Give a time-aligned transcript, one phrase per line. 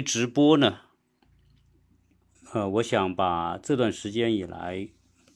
[0.00, 0.80] 直播呢，
[2.52, 4.88] 呃，我想把这段时间以来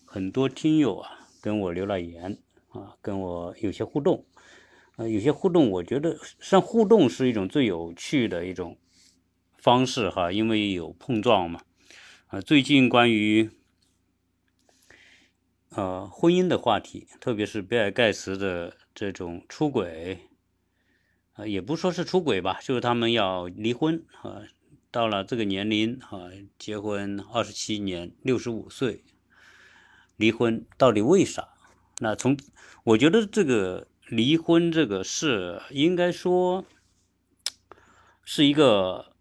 [0.04, 4.26] 很多听友啊跟我留了言啊，跟我有些互动，
[4.96, 8.78] 呃，有些互动，我觉得实际上互动是一种最有趣的一种
[9.58, 11.62] 方式哈，因为有碰撞嘛。
[12.28, 13.50] 啊，最近关于
[15.70, 20.18] 呃婚姻的话题，特别是比尔盖茨的这种出轨。
[21.46, 24.42] 也不说是出轨吧，就是他们要离婚啊。
[24.92, 26.26] 到了这个年龄啊，
[26.58, 29.04] 结婚二十七年，六十五岁，
[30.16, 31.50] 离婚到底为啥？
[32.00, 32.36] 那从
[32.82, 36.64] 我觉得这个离婚这个事，应该说
[38.24, 39.12] 是一个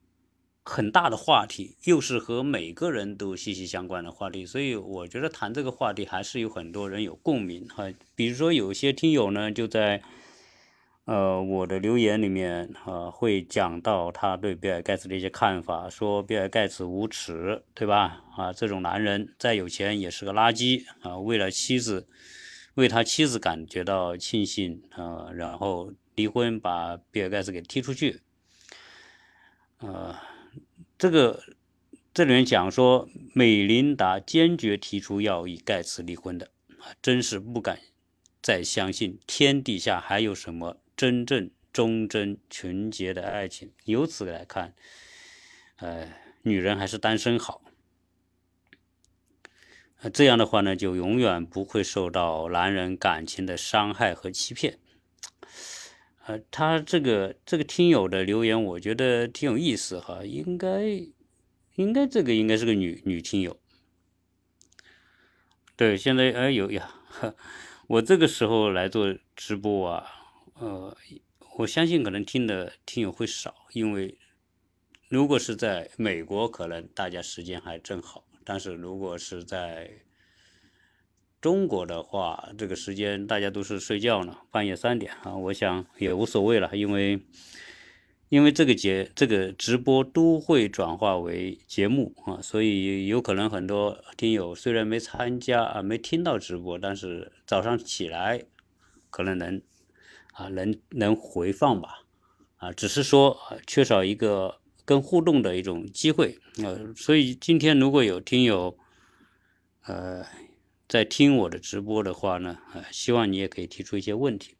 [0.64, 4.48] 很大的话题，又是和每个人都息息相关的话题。
[4.48, 7.94] 所以我觉得谈这个话题还是有很多人有共鸣哈。
[8.16, 10.02] 比如说有些听友呢，就在。
[11.06, 18.24] 呃，我的留言里面啊，会讲到他对比尔盖茨的一些看法，说比尔盖茨无耻，对吧？
[18.38, 21.18] 啊，这种男人再有钱也是个垃圾啊！
[21.18, 22.08] 为了妻子，
[22.76, 28.22] 为他妻子感觉到庆幸啊，然后离婚把比尔盖茨给踢出去。
[29.80, 30.16] 呃，
[31.00, 31.42] 这个
[32.14, 37.80] 这里面讲说，美琳达坚决提出要与盖茨离婚的啊，真是不敢
[38.44, 40.78] 再相信天底下还有什么。
[41.00, 44.74] 真正忠贞纯洁的爱情，由此来看，
[45.78, 46.12] 呃，
[46.42, 47.62] 女人还是单身好。
[50.12, 54.78] 这样的话呢，就永远不会受到男人感情的伤害和欺骗。
[56.26, 60.84] 呃，他这个这个听友的留言，我觉得挺有意思哈，应该
[61.76, 63.58] 应该这个应该是个女女听友。
[65.78, 66.94] 对，现在哎有呀，
[67.88, 70.18] 我这个时候来做直播啊。
[70.60, 70.94] 呃，
[71.58, 74.18] 我相信可能听的听友会少，因为
[75.08, 79.90] 如果是在美国，可能大家时间还正好；但是如果是在
[81.40, 87.22] 中国的话，这个时间大家都是睡觉呢，半夜三点啊，我想也无所谓了，因为
[88.28, 98.44] 因为这个节这个直播都会转化为节目啊，所以有可能很多听友虽然没参加啊，没听到直播，但是早上起来
[99.10, 99.62] 可能能。
[100.40, 102.06] 啊，能能回放吧？
[102.56, 106.40] 啊，只是说缺少一个跟互动的一种机会。
[106.64, 108.78] 呃，所以今天如果有听友，
[109.84, 110.26] 呃，
[110.88, 114.56] 在听我的直播的话呢，呃，希望你也可以提出一些问题。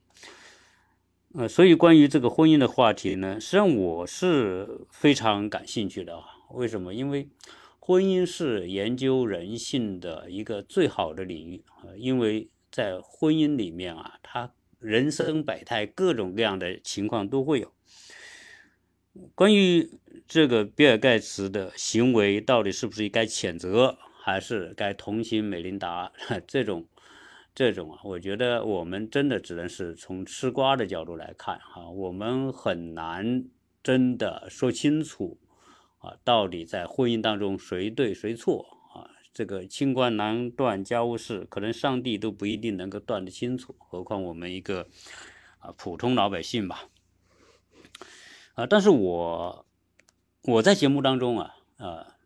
[1.34, 6.26] 呃，所以关于这个婚姻的话题呢，实际上我是非常感兴趣的啊。
[6.52, 6.94] 为什么？
[6.94, 7.30] 因为
[7.80, 11.96] 婚姻是研究人性的一个最好的领域啊。
[11.96, 17.74] 因为在婚姻里面啊，它人生百态，各种各样的情况都会有。
[19.36, 19.90] 关于
[20.28, 26.12] 这个比尔盖茨的行为，到底是不是应该谴责，还是该同情美琳达？
[26.48, 26.88] 这种，
[27.54, 33.44] 这种啊，我觉得我们真的只能是从吃瓜的角度来看哈，我们很难
[33.84, 35.38] 真的说清楚
[35.98, 38.79] 啊，到底在婚姻当中谁对谁错。
[39.40, 44.90] 这个清官难断家务事，可能上帝都不一定能够断得清楚，何况我们一个
[45.60, 46.90] 啊普通老百姓吧。
[48.56, 49.66] 啊，但是我
[50.42, 52.18] 我在节目当中啊啊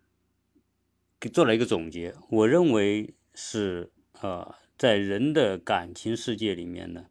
[1.20, 3.92] 给做了一个总结，我认为是
[4.22, 7.06] 呃在人的感情世界里面呢，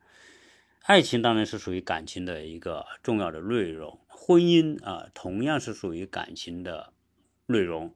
[0.83, 6.93] 爱情当然是属于感情的一个重要的内容，婚姻啊同样是属于感情的
[7.47, 7.95] 内容。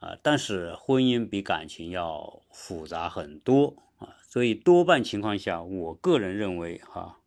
[0.00, 7.18] 啊，但是婚姻比感情要复杂很多啊，所以多半情况下，我个人认为哈，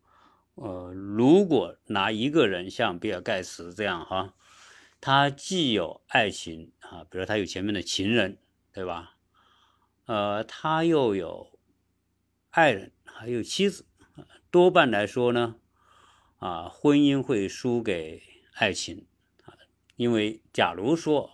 [0.56, 4.34] 呃，如果拿一个人像比尔盖茨这样哈，
[5.00, 8.40] 他既有爱情啊，比如他有前面的情人，
[8.74, 9.18] 对吧？
[10.08, 11.52] 呃，他又有
[12.50, 13.86] 爱人，还有妻子，
[14.50, 15.58] 多半来说呢，
[16.40, 18.24] 啊，婚姻会输给
[18.56, 19.06] 爱情
[19.46, 19.54] 啊，
[19.96, 21.30] 因为假如说。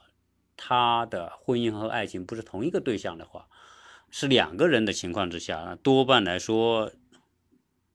[0.61, 3.47] 他的婚姻和爱情不是同一个对象的话，
[4.11, 6.91] 是两个人的情况之下，多半来说，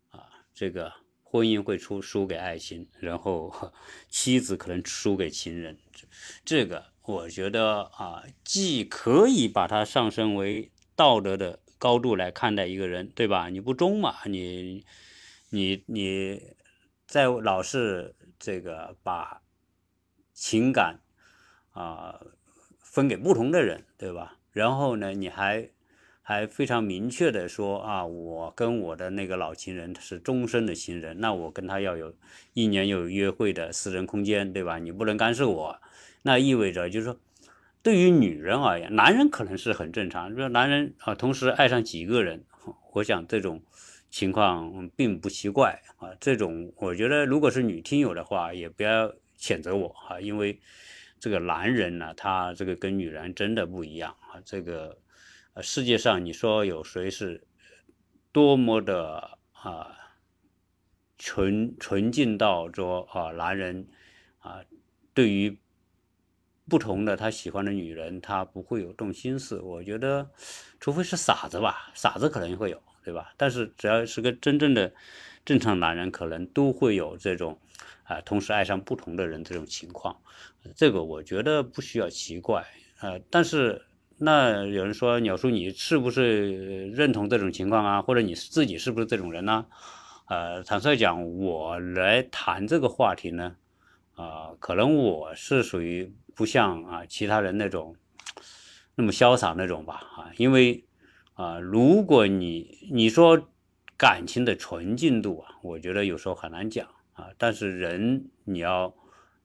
[0.09, 0.91] 啊，这个
[1.23, 3.53] 婚姻会出输给爱情，然后
[4.09, 5.79] 妻子可能输给情人。
[6.43, 13.51] 这个我觉得啊，既可以把它上升为道德的高度来看待一个人，对吧？
[13.51, 14.87] 你不忠嘛，你
[15.51, 16.41] 你你
[17.07, 19.43] 在老是这个把
[20.33, 21.01] 情感
[21.73, 22.19] 啊。
[22.95, 24.37] 分给不同的人，对吧？
[24.53, 25.69] 然后呢，你还
[26.23, 32.15] 还非常明确的说啊，我跟我的那个老情人是终身的情人，那我跟他要有
[32.53, 34.79] 一年有约会的私人空间，对吧？
[34.79, 35.77] 你不能干涉我，
[36.23, 37.19] 那意味着就是说，
[37.83, 42.45] 对于女人而言，男人可能是很正常，说男人啊同时爱上几个人，
[42.93, 43.61] 我想这种
[44.09, 46.15] 情况并不奇怪啊。
[46.21, 50.61] 这种我觉得如果是女听友的话，也不要谴责我啊，因为。
[51.25, 54.37] 这个男人呢，他这个跟女人真的不一样啊！
[54.45, 54.99] 这个，
[55.55, 57.47] 呃，世界上你说有谁是
[58.31, 59.97] 多么的啊
[61.17, 63.89] 纯纯净到说啊，男人
[64.41, 64.61] 啊，
[65.15, 65.59] 对于
[66.69, 69.59] 不同的他喜欢的女人，他不会有动心思？
[69.61, 70.31] 我觉得，
[70.79, 73.33] 除非是傻子吧，傻子可能会有，对吧？
[73.39, 74.93] 但是只要是个真正的
[75.43, 77.59] 正常男人，可能都会有这种。
[78.05, 80.17] 啊，同时爱上不同的人这种情况，
[80.77, 82.65] 这个我觉得不需要奇怪
[82.99, 83.19] 啊。
[83.31, 83.83] 但是
[84.19, 88.03] 那有人说，鸟叔你是不是认同这种情况啊？
[88.03, 89.67] 或者你自己是不是这种人呢？
[90.27, 93.57] 呃，坦率讲，我来谈这个话题呢，
[94.15, 97.97] 啊，可能我是属于不像啊其他人那种
[98.95, 100.85] 那么潇洒那种吧啊，因为
[101.35, 103.49] 啊，如果你你说
[103.97, 106.89] 感情的纯净度啊，我觉得有时候很难讲。
[107.15, 108.95] 啊，但是人你要，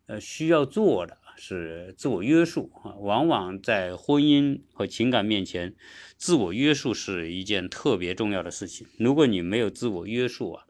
[0.08, 2.94] 呃，需要做的是自我约束啊。
[2.96, 5.76] 往往在婚姻和情感面前，
[6.18, 8.88] 自我约束是一件特别重要的事情。
[8.98, 10.66] 如果你没有自我约束啊，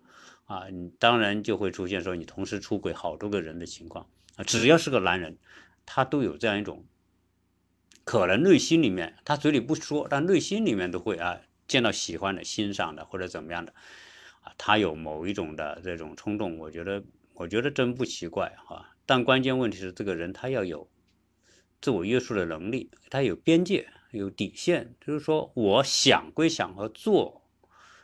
[0.46, 4.06] 啊，你当然就会出现说你同时出轨好多个人的情况
[4.36, 4.44] 啊。
[4.44, 5.38] 只要是个男人，
[5.86, 6.86] 他都有这样一种，
[8.04, 13.74] 可能内心里面他嘴里不说，但内心里面都会啊，见到喜欢的、欣赏的或者怎么样的。
[14.58, 17.04] 他有某一种的这种冲动，我觉得，
[17.34, 18.96] 我觉得真不奇怪哈。
[19.06, 20.88] 但关键问题是，这个人他要有
[21.82, 24.94] 自我约束的能力，他有边界，有底线。
[25.02, 27.42] 就是说，我想归想和做，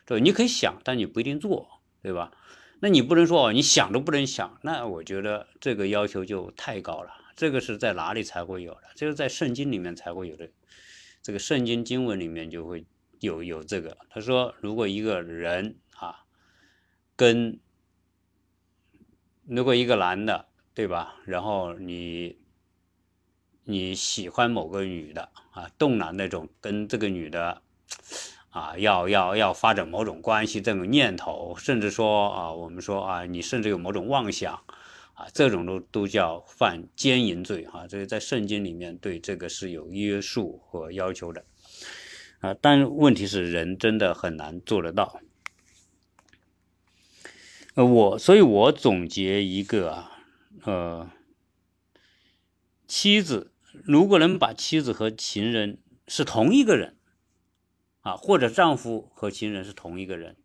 [0.05, 2.31] 对，你可以想，但你不一定做，对吧？
[2.79, 7.11] 那你不能说哦，你想都不能想，那我觉得这个要求就太高了。
[7.35, 8.81] 这个是在哪里才会有的？
[8.95, 10.49] 就是在圣经里面才会有的。
[11.21, 12.85] 这个圣经经文里面就会
[13.19, 13.97] 有有这个。
[14.09, 15.75] 他说，如果一个人。
[17.15, 17.59] 跟
[19.47, 21.15] 如果一个男的，对吧？
[21.25, 22.37] 然后你
[23.63, 27.61] 你喜欢某个女的啊，动了那种跟这个女的
[28.49, 34.53] 啊，要要要发展某种关系这种念头，甚至说啊，我们说啊，你甚至有某种妄想
[35.13, 37.87] 啊，这种都都叫犯奸淫罪哈。
[37.87, 41.45] 这个在圣经里面对这个是有约束和要求的
[42.39, 45.19] 啊，但问题是人真的很难做得到。
[47.75, 50.11] 呃，我所以，我总结一个啊，
[50.63, 51.11] 呃，
[52.87, 53.51] 妻子
[53.83, 56.95] 如果能把妻子和情人是同一个人，
[57.99, 60.37] 啊，或者丈夫和情人是同一个人，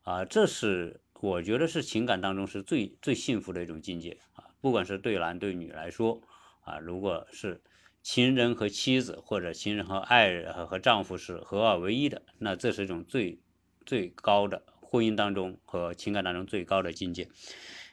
[0.00, 6.22] 啊，这是我觉得是情感当中是最最幸福的一种境界啊，不管是对男对女来说，
[6.62, 7.60] 啊，如果是
[8.02, 13.38] 情人和妻子，或者情人和爱人和丈夫是合二为一的，那这是一种最
[13.84, 14.62] 最高的。
[14.92, 17.30] 婚姻当中和情感当中最高的境界，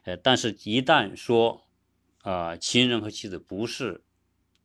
[0.03, 1.65] 呃，但是，一旦说，
[2.23, 4.03] 啊，情人和妻子不是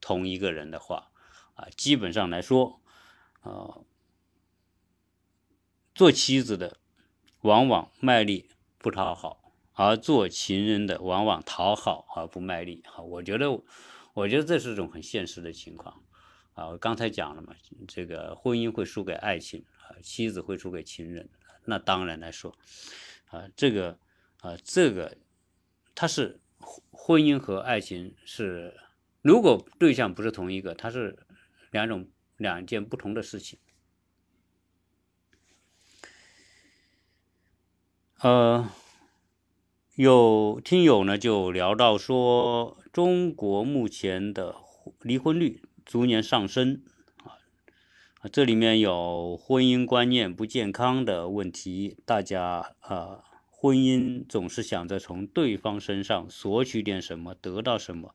[0.00, 1.12] 同一个人的话，
[1.54, 2.80] 啊，基本上来说，
[3.42, 3.78] 啊，
[5.94, 6.78] 做妻子的
[7.42, 8.48] 往往卖力
[8.78, 12.82] 不讨好，而做情人的往往讨好而不卖力。
[12.84, 13.62] 哈，我觉得，
[14.12, 16.02] 我觉得这是一种很现实的情况。
[16.54, 17.54] 啊，我刚才讲了嘛，
[17.86, 21.30] 这个婚姻会输给爱情，啊，妻子会输给情人。
[21.64, 22.56] 那当然来说，
[23.28, 23.98] 啊，这个，
[24.40, 25.16] 啊，这个，
[25.94, 26.40] 它是
[26.90, 28.78] 婚姻和爱情是，
[29.22, 31.18] 如果对象不是同一个，它是
[31.70, 33.58] 两种两件不同的事情。
[38.20, 38.70] 呃，
[39.96, 44.56] 有听友呢就聊到说，中国目前的
[45.00, 46.82] 离婚率逐年上升。
[48.32, 58.14] 这里面有婚姻观念不健康的问题，大家啊，婚姻总是想着从对方身上索取点什么，得到什么，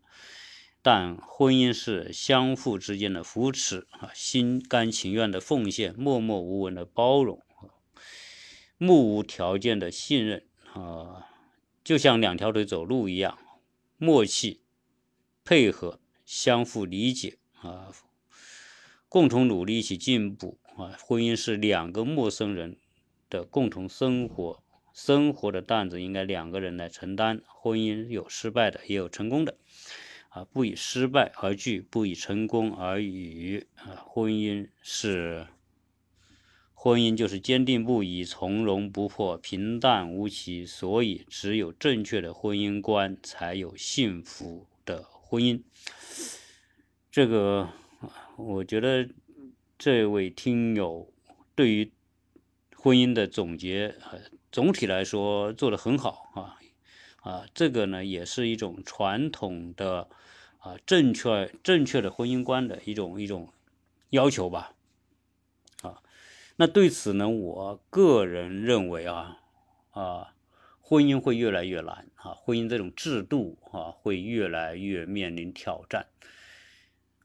[0.81, 7.43] 但婚姻是相互之间的扶持啊，心甘情愿的奉献，默默无闻的包容，
[8.79, 11.27] 目无条件的信任啊，
[11.83, 13.37] 就像两条腿走路一样，
[13.97, 14.61] 默契、
[15.45, 17.91] 配合、相互理解啊。
[19.09, 20.95] 共同努力，一起进步啊！
[21.03, 22.77] 婚姻是两个陌生人
[23.27, 24.61] 的共同生活，
[24.93, 27.41] 生活的担子应该两个人来承担。
[27.47, 29.57] 婚姻有失败的，也有成功的
[30.29, 30.45] 啊！
[30.45, 34.05] 不以失败而惧，不以成功而语啊！
[34.05, 35.47] 婚姻是
[36.75, 45.63] 婚姻就是坚定不移、从容不迫、平淡无奇，所以只有正确的婚姻观，才有幸福的婚姻。
[47.11, 47.69] 这个，
[48.39, 49.09] 我觉得
[49.77, 51.11] 这位听友
[51.55, 51.91] 对于
[52.73, 53.93] 婚姻的总结，
[54.49, 56.57] 总体来说做得很好啊
[57.21, 60.07] 啊，这个呢也是一种传统的
[60.59, 63.51] 啊正确正确的婚姻观的一种一种
[64.11, 64.73] 要求吧
[65.81, 66.01] 啊。
[66.55, 69.41] 那对此呢，我个人认为啊
[69.91, 70.33] 啊，
[70.79, 76.07] 婚姻会越来越难啊，婚姻这种制度啊会越来越面临挑战。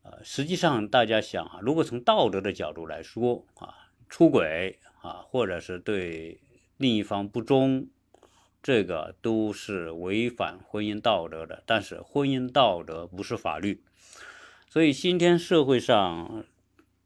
[0.05, 3.75] 呃，实际上大家想啊，如果从道德的角度来说啊，
[4.07, 6.39] 出轨啊，或者是对
[6.77, 7.89] 另一方不忠，
[8.63, 11.63] 这个都是违反婚姻道德的。
[11.65, 13.83] 但是婚姻道德不是法律，
[14.69, 16.45] 所以今天社会上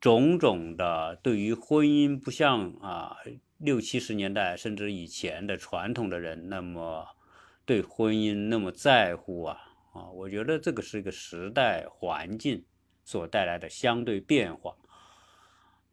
[0.01, 3.19] 种种的对于婚姻不像啊
[3.59, 7.07] 六七十年代甚至以前的传统的人那么
[7.65, 9.57] 对婚姻那么在乎啊
[9.93, 12.65] 啊，我觉得这个是一个时代环境。
[13.09, 14.75] 所带来的相对变化，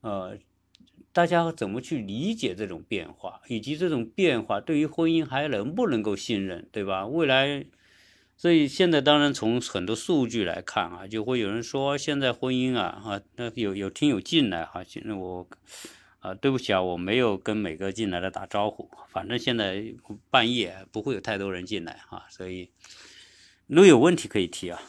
[0.02, 0.38] 呃，
[1.14, 7.08] 大家怎么去理解这种变化，以及这种变化对于婚姻还能不能够信任，对吧？
[7.08, 7.66] 未来，
[8.36, 15.48] 所以现在当然从很多数据来看啊，就会有人说现在婚姻啊啊，那有有听友进来哈，现在我
[16.20, 19.86] 啊，对不起啊，我没有跟每个进来的打招呼，反正现在
[20.30, 22.72] 半夜不会有太多人进来哈，所以
[23.68, 24.82] 如果有问题可以提啊。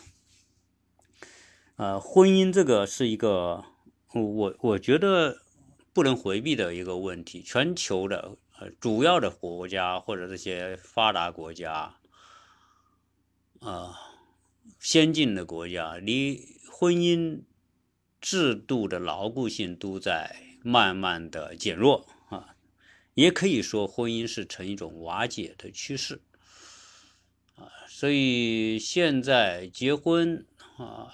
[1.77, 3.63] 呃，婚姻这个是一个
[4.15, 5.43] 我我觉得
[5.93, 7.43] 不能回避的一个问题。
[7.43, 11.97] 全球的呃主要的国家或者这些发达国家，
[13.61, 13.95] 啊，
[14.81, 16.41] 先进的国家，离
[16.73, 17.43] 婚姻
[18.23, 22.57] 制度的牢固性都在慢慢的减弱啊，
[23.13, 26.23] 也可以说婚姻是呈一种瓦解的趋势
[27.57, 27.69] 啊。
[27.87, 30.47] 所以现在结婚
[30.79, 31.13] 啊。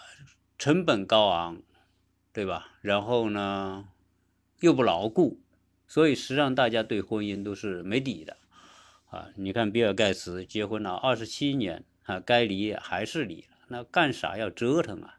[0.63, 1.61] 成本高昂，
[2.33, 2.69] 对吧？
[2.83, 3.89] 然后呢，
[4.61, 5.41] 又不牢固，
[5.89, 8.37] 所以实际上大家对婚姻都是没底的
[9.11, 9.31] 啊。
[9.35, 15.19] 你看比尔盖茨结婚了二十七年啊，该离还是离，那干啥要折腾啊？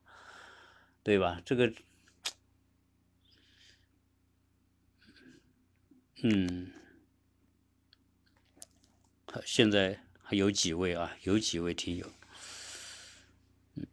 [1.04, 1.42] 对吧？
[1.44, 1.74] 这个，
[6.22, 6.72] 嗯，
[9.44, 11.18] 现在还有几位啊？
[11.24, 12.10] 有几位听友。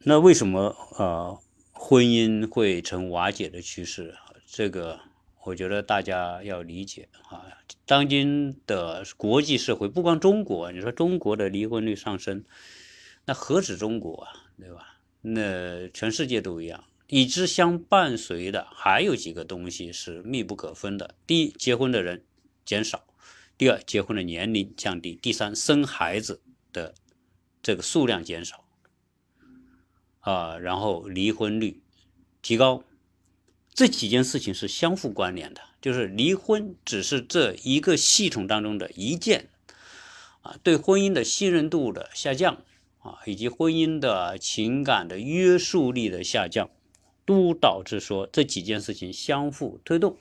[0.04, 1.38] 那为什么啊
[1.72, 4.14] 婚姻会成瓦解的趋势？
[4.46, 5.00] 这个
[5.44, 7.46] 我觉得大家要理解啊。
[7.86, 12.44] 当今的国际社会，不光中国，你说中国的离婚率上升，
[13.24, 14.98] 那何止中国啊，对吧？
[15.22, 16.84] 那全世界都一样。
[17.08, 22.24] 与之相伴随的还有几个东西是密不可分的：第一，结婚的人
[22.64, 22.98] 减少；
[23.58, 26.40] 第二，结婚的年龄降低；第三，生孩子
[26.72, 26.94] 的
[27.62, 28.64] 这个数量减少。
[30.20, 31.82] 啊，然后离婚率
[32.42, 32.84] 提高，
[33.74, 35.60] 这几件事情是相互关联的。
[35.80, 39.48] 就是离婚只是这一个系统当中的一件，
[40.42, 42.62] 啊，对婚姻的信任度的下降，
[42.98, 46.68] 啊，以及婚姻的情感的约束力的下降，
[47.24, 50.18] 都导致说这几件事情相互推动。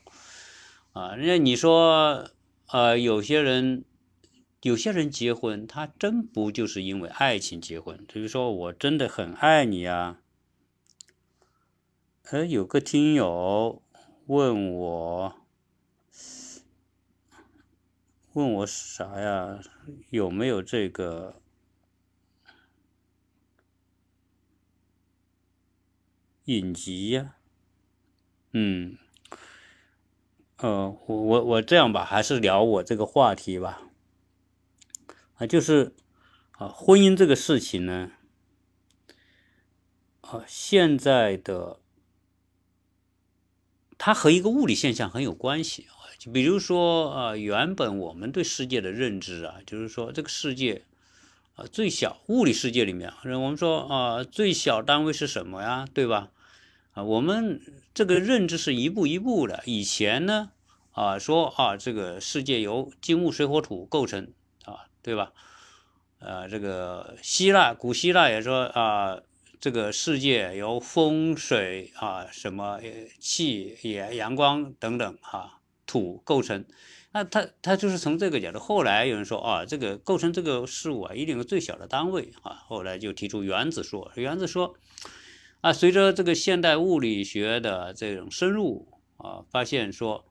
[0.94, 2.30] 啊，那你说，
[2.68, 3.84] 呃，有些人。
[4.62, 8.06] 有些人结婚，他真不就是因为爱情结婚？
[8.12, 10.20] 比如说，我真的很爱你啊。
[12.32, 13.82] 哎，有个听友
[14.28, 15.36] 问我，
[18.34, 19.60] 问我啥呀？
[20.10, 21.42] 有没有这个
[26.46, 27.36] 影集呀？
[28.52, 28.98] 嗯，
[30.58, 33.89] 呃，我我我这样吧，还是聊我这个话题吧。
[35.40, 35.94] 啊，就是
[36.52, 38.12] 啊，婚姻这个事情呢，
[40.20, 41.80] 啊，现在的
[43.98, 46.12] 它和一个物理现象很有关系啊。
[46.18, 50.84] 就比如说啊，原本我们对世界的认知啊，就是说这个世界
[51.56, 55.88] 啊，最小物理世界里面，我们说啊，最小单位是什么呀？
[55.94, 56.32] 对吧？
[56.92, 57.62] 啊，我们
[57.94, 59.64] 这个认知是一步一步的。
[59.66, 60.52] 以前呢，
[60.92, 64.34] 啊，说啊，这个世界由金木水火土构成。
[65.02, 65.32] 对吧？
[66.20, 69.22] 呃，这个希腊古希腊也说啊，
[69.60, 72.80] 这个世界由风水啊、什么
[73.20, 76.66] 气、也阳光等等哈土构成。
[77.12, 78.60] 那他他就是从这个角度。
[78.60, 82.64] 后来有人说啊，这个构成这个事物啊，一定有最小的单位啊。
[82.68, 84.76] 后来就提出原子说，原子说
[85.62, 88.88] 啊，随着这个现代物理学的这种深入
[89.18, 90.26] 啊，发现说。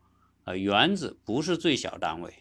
[0.44, 2.32] 啊，原子不是最小单位。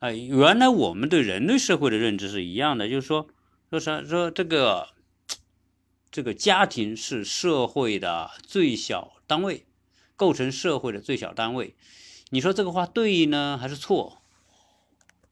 [0.00, 3.28] 啊，原来我们对人类社会的认知是一样的，就是说，
[3.68, 4.88] 说啥说这个
[6.10, 9.66] 这个家庭是社会的最小单位，
[10.16, 11.76] 构成社会的最小单位。
[12.30, 14.22] 你说这个话对呢，还是错？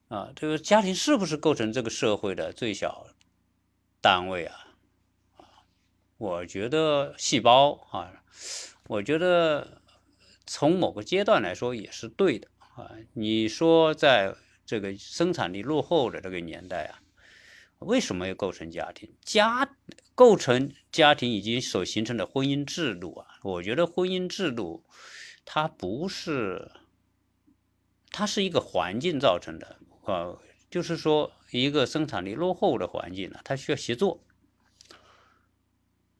[0.08, 3.06] 啊，这个家庭是不是构成这个社会的最小
[4.02, 4.44] 单位？
[4.44, 4.54] 啊，
[6.18, 8.12] 我觉得细胞啊，
[8.88, 9.80] 我觉得
[10.46, 12.90] 从某个阶段来说也是对的啊。
[13.14, 14.36] 你说在。
[14.68, 17.00] 这个生产力落后的这个年代啊，
[17.78, 19.10] 为什么要构成家庭？
[19.22, 19.74] 家
[20.14, 24.84] 构成家庭以及所形成的婚姻制度啊，我觉得婚姻制度
[25.46, 26.70] 它不是，
[28.10, 30.36] 它是一个环境造成的啊，
[30.70, 34.22] 就是说一个生产力落后的环境呢，它需要协作。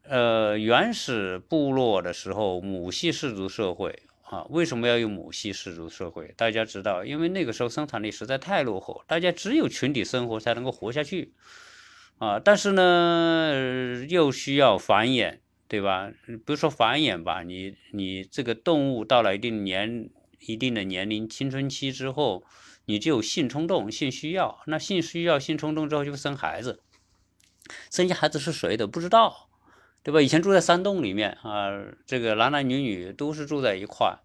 [0.05, 4.05] 呃，原始部落的时候，母系氏族社会。
[4.31, 6.35] 啊，为什么要用母系氏族社会？
[6.37, 11.33] 大家知道，因为那个时候生产力实在太落后，大家只有群体生活才能够活下去。
[12.19, 16.11] 啊，但是呢，又需要繁衍，对吧？
[16.27, 22.45] 比如说繁衍吧，你你这个动物到了一定年、一定的年龄、青春期之后，
[22.85, 24.61] 你就有性冲动、性需要。
[24.67, 26.83] 那性需要、性冲动之后就生孩子，
[27.91, 29.48] 生下孩子是谁的不知道。
[30.05, 30.23] 对吧？
[30.23, 34.17] 以前住在山洞里面啊，这个男男女女都是住在一块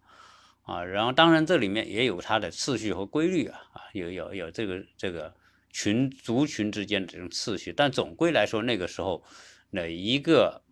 [0.62, 0.82] 啊。
[0.82, 5.34] 然后当然这里面也有它的次序和规律啊啊，有有有这个这个
[5.70, 7.70] 群族群之间的这种次序。
[7.70, 9.22] 但总归来说，那个时候
[9.70, 10.62] 哪一个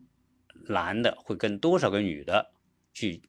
[0.68, 2.52] 男的会跟多少个女的
[2.94, 3.20] 去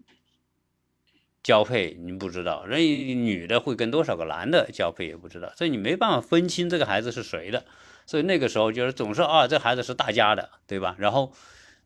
[1.41, 7.65] 交配，你不知道；人女的会跟多少个男的交配也不知道，所以你没办法分清这个孩子是谁的。
[8.05, 10.95] 所以那个时候就是总是啊，这孩子是大家的，对吧？
[10.97, 11.33] 然后。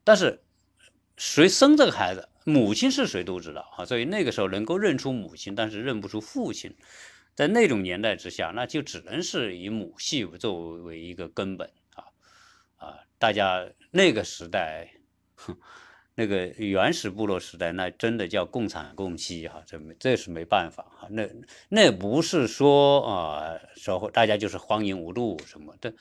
[0.07, 0.41] 但是
[1.17, 6.73] 谁生这个孩子，母亲是谁都知道啊，所以那个时候能够认出母亲，但是认不出父亲，
[7.35, 12.05] 在那种年代之下，那就只能是以母系作为一个根本啊
[12.77, 12.99] 啊！
[13.19, 14.93] 大家那个时代，
[16.15, 21.27] 那个原始部落时代，那真的叫共产共妻哈，这没这是没办法哈，那
[21.67, 25.93] 那不是说啊，说大家就是荒淫无度什么的，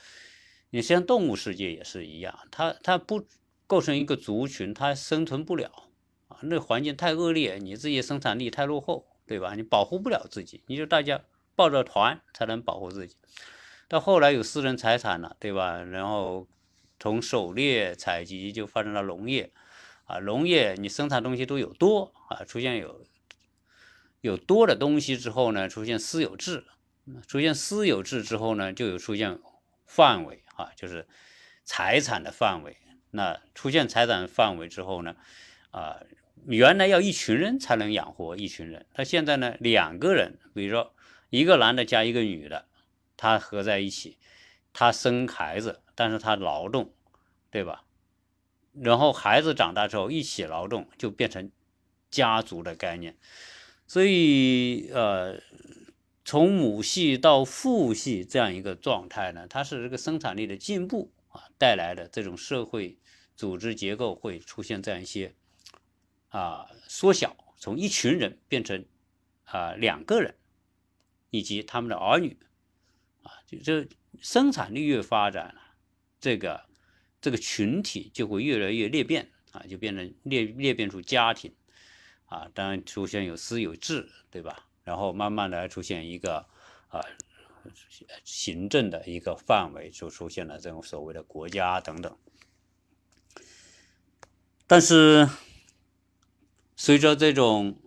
[0.70, 3.26] 你像动物世界也是一样，它它不。
[3.66, 5.70] 构成一个族群，它生存不了
[6.28, 9.54] 啊，那环境太恶劣，你自己生产力太落后，对吧？
[9.54, 11.22] 你保护不了自己，你就大家
[11.54, 13.16] 抱着团才能保护自己。
[13.88, 15.82] 到后来有私人财产了，对吧？
[15.82, 16.48] 然后
[16.98, 19.52] 从狩猎采集就发展到农业，
[20.04, 23.04] 啊，农业你生产东西都有多啊，出现有
[24.20, 26.64] 有多的东西之后呢，出现私有制，
[27.26, 29.38] 出现私有制之后呢，就有出现
[29.84, 31.06] 范围啊，就是
[31.64, 32.76] 财产的范围。
[33.16, 35.16] 那出现财产范围之后呢，
[35.70, 36.02] 啊，
[36.46, 40.94] 原来要一群人才能养活一群人，他现在呢两个人，比如说
[41.30, 42.66] 一个男的加一个女的，
[43.16, 44.18] 他合在一起，
[44.74, 46.92] 他生孩子，但是他劳动，
[47.50, 47.84] 对吧？
[48.74, 51.50] 然后孩子长大之后一起劳动，就变成
[52.10, 53.16] 家族的概念。
[53.86, 55.40] 所以呃，
[56.22, 62.98] 从母系到父系这样一个状态呢，它是这个生产力的进步啊带来的这种社会。
[63.36, 65.34] 组织结构会出现这样一些
[66.30, 68.84] 啊缩小，从一群人变成
[69.44, 70.34] 啊两个人
[71.30, 72.36] 以及他们的儿女
[73.22, 73.86] 啊，就这
[74.20, 75.60] 生产力越发展了，
[76.18, 76.64] 这个
[77.20, 81.54] 这个群体就会越来越裂变啊，就变成裂裂变出家庭
[82.24, 84.66] 啊，当然出现有私有制，对吧？
[84.82, 86.46] 然后慢慢的出现一个
[86.88, 87.00] 啊
[88.24, 92.16] 行政的一个范围，就出现了这种所谓的国家等等。
[94.68, 95.28] 但是，
[96.74, 97.78] 随着这种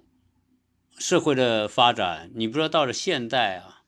[0.97, 3.83] 社会的发展，你不知道到了现代啊，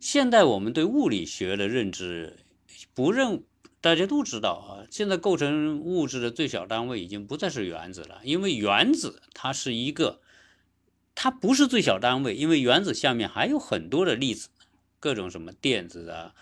[0.00, 2.46] 现代我们对物理学的认知
[2.94, 3.44] 不认，
[3.82, 10.22] 大家都知道啊，现在构成物质的最小单位已经不再是原子了，因为原子它是一个，
[11.14, 14.48] 它不是最小单位，因为原子下面还有很多的粒子，
[14.98, 16.34] 各种什么电子啊，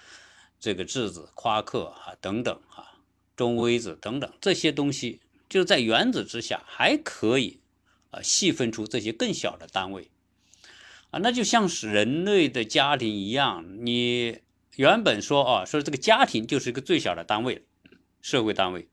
[0.60, 3.02] 这个质子、夸克啊等等啊，
[3.34, 5.20] 中微子等等这些东西。
[5.50, 7.60] 就在原子之下，还可以
[8.10, 10.10] 啊细分出这些更小的单位
[11.10, 13.84] 啊，那就像是人类的家庭一样。
[13.84, 14.42] 你
[14.76, 17.66] 原本说啊，说这个家庭就是一个最小的单位，
[18.22, 18.88] 社会单位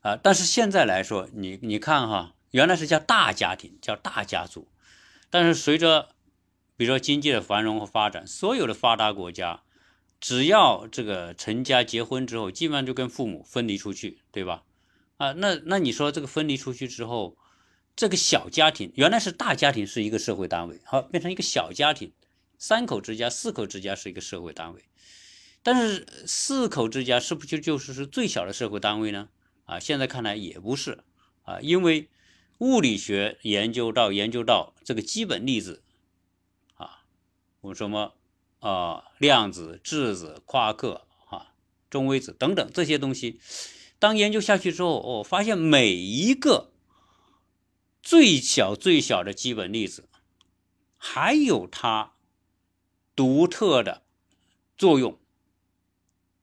[0.00, 4.68] 啊，但是现在来说，你你看哈，原来是叫大家庭，叫大家族，
[5.30, 6.10] 但是随着
[6.76, 9.62] 比如说经济的繁荣和发展，所有的发达国家。
[10.24, 14.64] 只要这个成家结婚之后，基本上就跟父母分离出去，对吧？
[15.18, 17.36] 啊，那那你说这个分离出去之后，
[17.94, 22.10] 这个小家庭原来是大家庭是一个社会单位，好变成一个小家庭，
[22.56, 24.86] 三口之家、四口之家是一个社会单位，
[25.62, 29.28] 但是四口之家是不是就是是最小的社会单位呢？
[29.66, 31.04] 啊，现在看来也不是
[31.42, 32.08] 啊，因为
[32.60, 35.82] 物理学研究到研究到这个基本粒子
[36.76, 37.04] 啊，
[37.60, 38.14] 我们说么
[38.64, 41.52] 啊量子、质子、夸克啊、
[41.90, 43.38] 中微子等等这些东西，
[43.98, 46.72] 当研究下去之后，我，发现每一个
[48.02, 50.08] 最小最小的基本粒子
[50.96, 52.14] 还有它
[53.14, 54.02] 独特的
[54.78, 55.18] 作用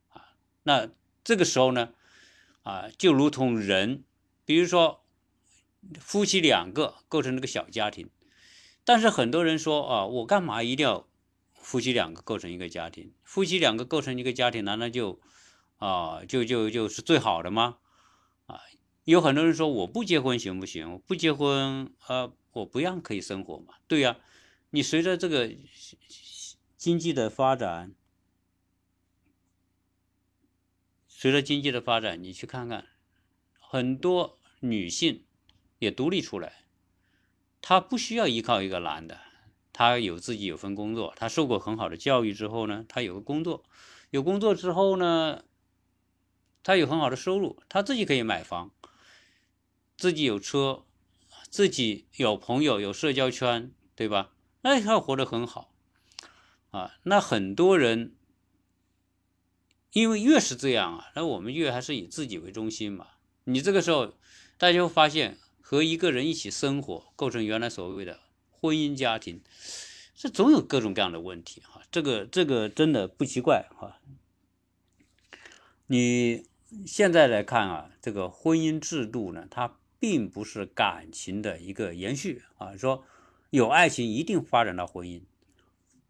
[0.10, 0.90] 啊，那
[1.24, 1.94] 这个时候呢？
[2.64, 4.04] 啊，就如同人，
[4.46, 5.04] 比如说
[6.00, 8.12] 夫妻两个构成这个小家庭，
[8.84, 11.08] 但是很多人说啊，我干嘛一定要
[11.62, 13.13] 夫妻两个构成一个家庭？
[13.24, 15.21] 夫妻两个构成一个家庭，难道就
[15.78, 17.78] 啊就就就是最好的吗？
[18.47, 18.62] 啊，
[19.04, 20.91] 有很多人说我不结婚行不行？
[20.93, 23.76] 我不结婚啊，我不让可以生活嘛？
[23.88, 24.17] 对呀，
[24.71, 25.56] 你随着这个
[26.78, 27.93] 经济的发展。
[31.08, 32.88] 随着经济的发展，你去看看，
[33.60, 35.24] 很多女性
[35.78, 36.63] 也独立出来，
[37.62, 39.19] 她不需要依靠一个男的，
[39.74, 43.64] 他有自己有份工作，他受过很好的教育之后呢，他有个工作，
[44.10, 45.44] 有工作之后呢，
[46.64, 48.72] 他有很好的收入，他自己可以买房，
[49.98, 50.84] 自己有车，
[51.50, 54.32] 自己有朋友，有社交圈，对吧？
[54.62, 55.74] 那他活得很好，
[56.72, 58.16] 啊，那很多人。
[59.94, 63.08] 因为越是这样啊，那我们越还是以自己为中心嘛。
[63.44, 64.14] 你这个时候，
[64.58, 68.22] 大家会发现和一个人一起生活，构成原来所谓的
[68.62, 69.41] 婚姻家庭，
[70.13, 71.82] 这总有各种各样的问题哈。
[71.89, 74.00] 这个这个真的不奇怪哈。
[75.88, 76.45] 你
[76.86, 82.78] 现在来看啊，这个婚姻制度呢，它并不是感情的一个延续啊。
[82.78, 83.04] 说
[83.50, 85.24] 有爱情一定发展到婚姻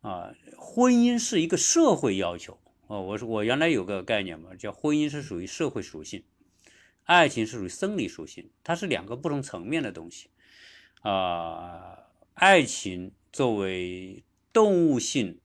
[0.02, 2.60] 啊，婚姻是一个社会要求。
[2.88, 6.26] 哦，我说我原来有个概念嘛，叫婚姻是属于社会属性，
[7.06, 10.30] 爱情是属于生理属性，它是两个不同层面的东西。
[11.02, 12.01] 啊，
[12.34, 15.40] 爱情作为动物性，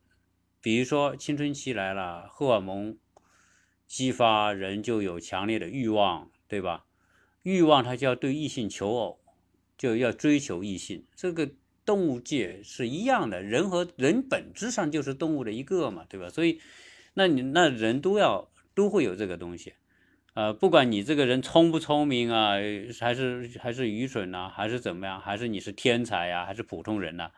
[0.60, 2.96] 比如说青春期来了，荷尔蒙
[3.86, 6.86] 激发人就有强烈的欲望，对吧？
[7.42, 9.20] 欲望它就要对异性求偶，
[9.76, 11.50] 就要追求异性，这个
[11.84, 16.28] 动物界是一样的，人和人本质上就是动物的一个嘛，对吧？
[16.28, 16.60] 所以。
[17.18, 19.72] 那你那人都要都会有这个东西，
[20.36, 22.56] 呃，不管你这个人聪不聪明啊，
[23.00, 27.30] 还是还是愚蠢呐，还是怎么样，还是你是天才呀，还是普通人呐，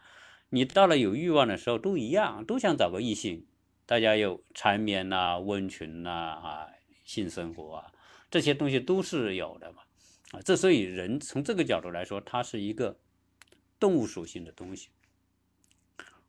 [0.48, 3.46] 你到了有欲望的时候都一样，都想找个异性，
[3.86, 6.66] 大家有缠绵呐、温存呐啊，
[7.04, 7.92] 性生活啊，
[8.32, 9.82] 这些东西都是有的嘛，
[10.32, 12.98] 啊，这所以人从这个角度来说，它是一个
[13.78, 14.88] 动物属性的东西。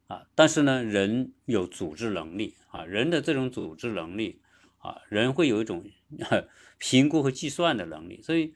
[0.05, 4.39] 啊，但是呢，人有组织能力啊，人的这种组织能力
[4.79, 5.85] 啊，人会有一种
[6.77, 8.55] 评估和计算的能力，所以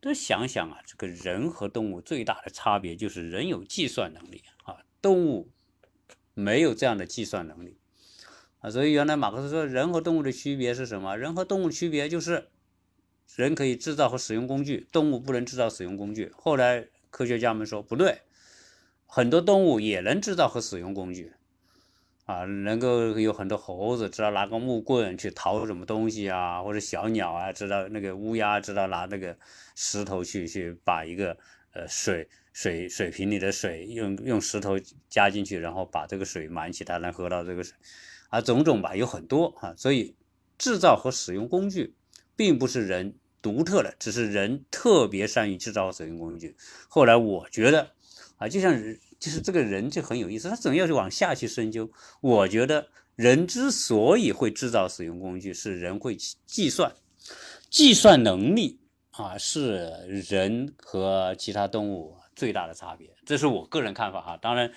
[0.00, 5.50] 都想想啊，这个人和动物最大的差别就是人有计算能力啊，动物
[6.34, 7.78] 没有这样的计算能力
[8.60, 11.16] 啊，所以原来马克思说人和动物的区别是什么？
[11.16, 12.48] 人和动物区别就是
[13.34, 16.32] 人可以制造和使用工具，动物不能制造使用工具。
[16.36, 18.20] 后来科学家们说不对。
[19.08, 21.32] 很多动物也能制造和使用工具，
[22.26, 29.38] 啊，能够有很多猴子知道拿个木棍去掏什么东西啊，或者小鸟啊知道那个乌鸦知道拿那个
[29.76, 31.36] 石头去去把一个
[31.72, 34.76] 呃水水水瓶里的水用用石头
[35.08, 37.76] 加进去，然后把这个水满起，它能喝到这个水，
[38.28, 40.16] 啊，种种吧有很多啊，所以
[40.58, 41.94] 制造和使用工具
[42.34, 46.56] 并不是人独特的，只是人特别善于制造和使用工具。
[46.88, 47.92] 后来我觉得。
[48.38, 48.70] 啊，就像，
[49.26, 51.90] 就是这个人就很有意思，他总要去往下去深究。
[52.20, 52.86] 我觉得
[53.16, 56.94] 人之所以会制造使用工具，是人会计算，
[57.68, 58.78] 计算能力
[59.10, 59.90] 啊，是
[60.30, 63.10] 人和其他动物最大的差别。
[63.24, 64.36] 这是我个人看法哈。
[64.36, 64.70] 当然，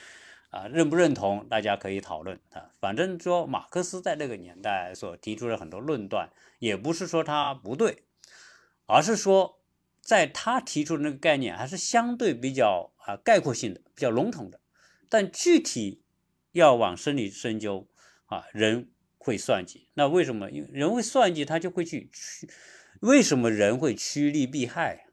[0.50, 2.72] 啊，认不认同大家可以讨论啊。
[2.80, 8.06] 反正说马克思在那个年代所提出的很多论断，也不是说他不对，
[8.88, 9.58] 而是说。
[10.02, 14.60] 在他提出的那个概念还是相对比较啊概括性的、比较笼统的，
[15.10, 16.04] 但具体
[16.52, 17.88] 要往深里深究
[18.26, 19.88] 啊，人会算计。
[19.96, 20.52] 那为什么？
[20.52, 22.48] 因为人会算计，他就会去趋。
[23.02, 25.08] 为什么人会趋利避害？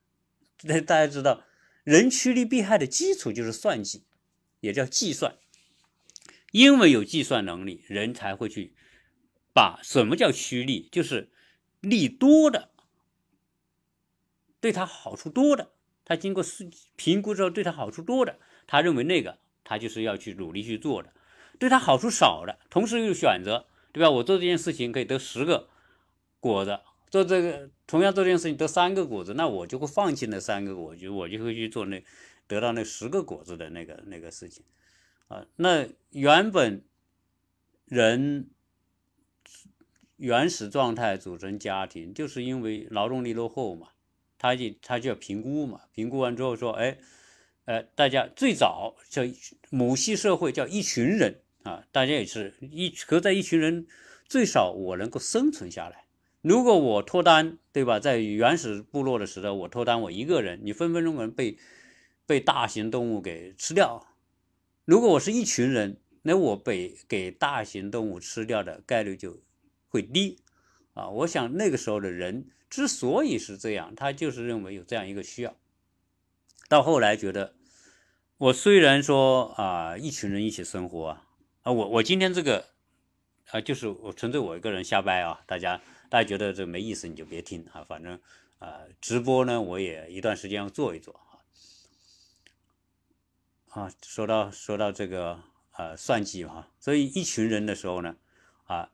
[0.63, 1.45] 那大家知道，
[1.85, 4.05] 人趋利避害的基础就是算计，
[4.61, 5.37] 也叫计算。
[6.53, 8.75] 因为有计算能力，人才会去
[9.55, 11.31] 把什么叫趋利，就是
[11.81, 12.71] 利多的。
[14.59, 15.76] 对他好处多的
[16.07, 16.43] 他经过
[16.97, 21.11] 评估之后对他好处多的，他认为那个他就是要去努力去做的；
[21.59, 24.09] 对他好处少的，同时又选择，对吧？
[24.09, 25.69] 我做这件事情可以得十个
[26.41, 32.03] 果子，做这个同样做这件事情得三个果子，那我就会放弃那三个果子，我就会去做那
[32.47, 34.65] 得到那十个果子的那个那个事情
[35.29, 35.45] 啊。
[35.57, 36.83] 那原本
[37.85, 38.49] 人。
[40.19, 43.89] 原始状态组成家庭，就是因为劳动力落后嘛，
[44.39, 46.99] 他就他就要评估嘛，评估完之后说，哎，
[47.65, 49.23] 呃，大家最早叫
[49.71, 53.87] 母系社会叫一群人啊，大家也是一合在一群人，
[54.29, 56.07] 最少我能够生存下来。
[56.43, 57.99] 如果我脱单，对吧？
[57.99, 61.59] 在原始部落的时候，我脱单，我一个人，你分分钟可能被
[62.27, 64.07] 被大型动物给吃掉。
[64.85, 69.41] 如果我是一群人，那我被给大型动物吃掉的概率就。
[69.89, 70.41] 会低
[70.93, 71.09] 啊！
[71.09, 75.55] 我想那个时候的人之所以是这样，他就是认为有这样一个需要。
[76.69, 77.55] 到后来觉得，
[78.39, 81.27] 我虽然说啊，一群人一起生活啊，
[81.63, 82.67] 啊，我我今天这个
[83.51, 87.85] 啊，就是我纯粹我一个人瞎掰啊，大家大家觉得这没意思，你就别听啊。
[87.85, 88.21] 反正
[88.59, 91.23] 啊，直播呢，我也一段时间要做一做啊。
[93.83, 95.41] 啊，说到说到这个
[95.73, 98.17] 呃算计哈，所以一群人的时候呢，
[98.65, 98.91] 啊。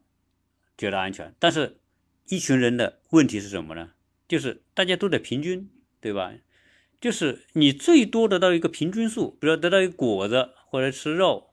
[0.78, 1.78] 觉得安全，但是
[2.28, 3.90] 一群人的问题是什么呢？
[4.28, 5.68] 就是大家都得平均，
[6.00, 6.32] 对吧？
[7.00, 11.52] 就是你最多得到一个平均数，比如得到一个果子或者吃肉，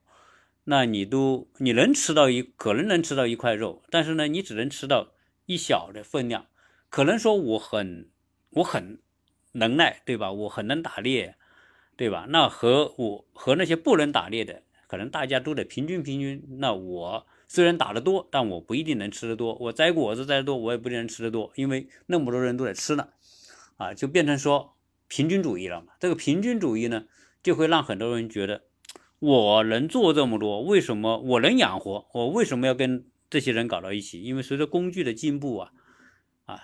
[0.65, 5.11] 那你都你能吃到一可能能吃到一块肉，但是呢，你只能吃到
[5.47, 6.45] 一小的分量。
[6.89, 8.09] 可能说我很
[8.51, 8.99] 我很
[9.53, 10.31] 能耐，对吧？
[10.31, 11.35] 我很能打猎，
[11.97, 12.27] 对吧？
[12.29, 16.45] 那和我和那些不能打猎的，可能大家都得平均平均。
[16.59, 17.27] 那我。
[17.51, 19.55] 虽然打得多，但我不一定能吃得多。
[19.55, 23.09] 我摘果子摘得多，我也不一定能吃得多，因为那么多人都在吃呢，
[23.77, 24.75] 啊，就变成说
[25.07, 25.93] 平均主义了嘛。
[25.99, 27.05] 这个平均主义呢，
[27.41, 28.65] 就会让很多人觉得，
[29.17, 32.07] 我能做这么多，为什么我能养活？
[32.13, 34.21] 我为什么要跟这些人搞到一起？
[34.21, 35.71] 因为随着工具的进步啊，
[36.45, 36.61] 啊，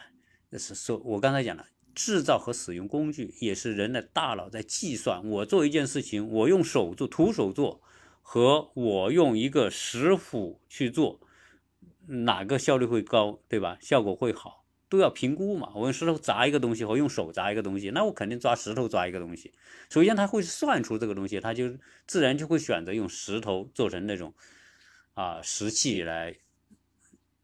[0.51, 5.27] 是说，我刚才讲了，制造和使用工具也是人的大脑在计算。
[5.27, 7.81] 我做一件事情，我用手做，徒手做。
[8.27, 11.19] 和我用一个石斧去做，
[12.07, 13.77] 哪个效率会高，对吧？
[13.79, 15.71] 效果会好，都要评估嘛。
[15.75, 19.53] 我用石头砸一个东西和用手砸一个东西，那我肯定抓石头抓一个东西。
[19.91, 24.33] 首先他会算出这个东西，他就自然就会选择用石头做成那种
[25.13, 26.35] 啊石器来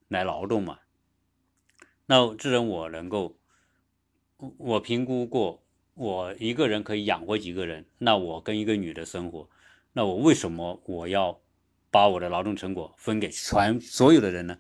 [0.08, 0.80] 来劳动嘛。
[2.08, 3.38] 那既然我能够，
[4.58, 5.64] 我评估过，
[5.94, 9.48] 我一个人可以养活几个人，那我跟一个女的生活。
[9.94, 11.40] 那我为什么我要
[11.90, 14.58] 把我的劳动成果分给全 所有的人呢？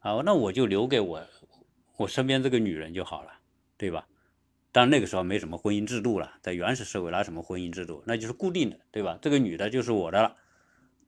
[0.00, 1.22] 啊，那我就留给我
[1.98, 3.30] 我身边这个女人就好了，
[3.76, 4.06] 对吧？
[4.72, 8.02] 当然那个时候没什么婚姻制度了，在原始社会哪什么婚姻制度？
[8.06, 9.18] 那就是固定的，对吧？
[9.20, 10.36] 这个女的就是我的了，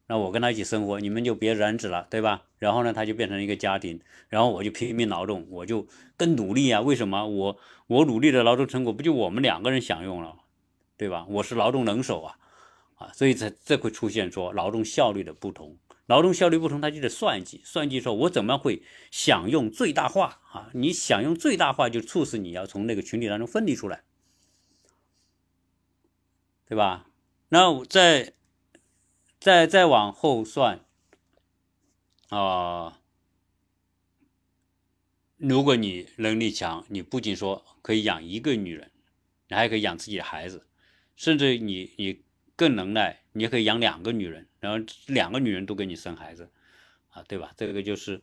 [0.09, 2.43] 那我跟她一起生活，你们就别染指了，对吧？
[2.59, 5.87] 然后呢，她就变成一个家庭，然后我就拼命劳动，我就
[6.19, 6.83] 更努力啊！
[6.83, 7.57] 为什么我
[7.87, 10.37] 我努力的劳动成果不就我们两个人享用了，
[10.99, 11.25] 对吧？
[11.31, 12.37] 我是劳动能手啊！
[13.15, 20.71] 所以这这会出现说劳动效率的不同，劳动效率不同，它就得算计，算计说我怎么会享用最大化啊？
[20.75, 24.05] 你享用最大化，就促使你要从那个群体当中分离出来，
[26.67, 27.09] 对吧？
[27.49, 28.35] 那再
[29.41, 30.85] 再再往后算
[32.29, 33.01] 啊，
[35.37, 38.91] 如果你能力强，你不仅说可以养一个女人，
[39.49, 40.67] 你还可以养自己的孩子，
[41.17, 42.23] 甚至你你。
[42.63, 46.49] 更能耐，你也可以养两个女人，然后两个女人都给你生孩子，
[47.09, 47.53] 啊，对吧？
[47.57, 48.23] 这个就是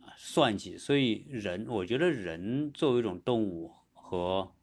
[0.00, 0.78] 啊算计。
[0.78, 4.54] 所以人，我觉得人作为一种动物和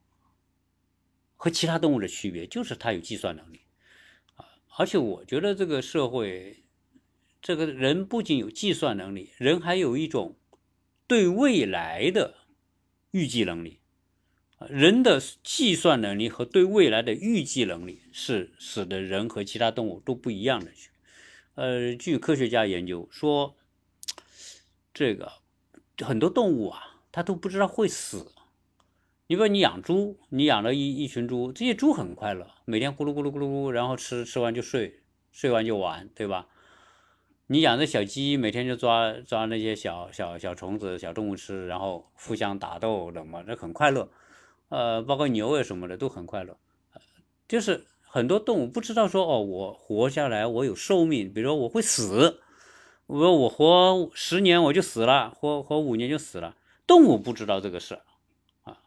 [1.36, 3.62] 和其他动物的区别，就是它有计算能力
[4.38, 4.43] 啊。
[4.75, 6.63] 而且我觉得这个社会，
[7.43, 10.36] 这个人不仅有计算能力，人还有一种
[11.05, 12.38] 对未来的
[13.12, 13.81] 预计能力。
[14.69, 20.71] 人的计算能力和对未来的预计能力是使得人和其他动物都不一样的。
[21.56, 23.56] 呃，据科学家研究说，
[24.93, 25.32] 这个
[25.97, 28.32] 很多动物啊，它都不知道会死。
[29.28, 36.47] 你比如你养猪，你养了一一群猪，这些猪很快乐，每天咕噜咕噜咕噜咕，然后吃吃完就睡，睡完就玩，对吧？
[37.47, 44.10] 你养的小鸡，每天就抓抓那些小小小虫子、小动物吃，然后互相打斗，怎么这很快乐。
[44.71, 46.57] 呃，包括牛啊什么的都很快乐，
[47.45, 52.39] 就是很多动物不知道说哦，我活下来我有寿命，比如说我会死，
[53.05, 56.55] 我我活十年我就死了，活活五年就死了。
[56.88, 57.99] 动物不知道这个事
[58.63, 58.79] 啊，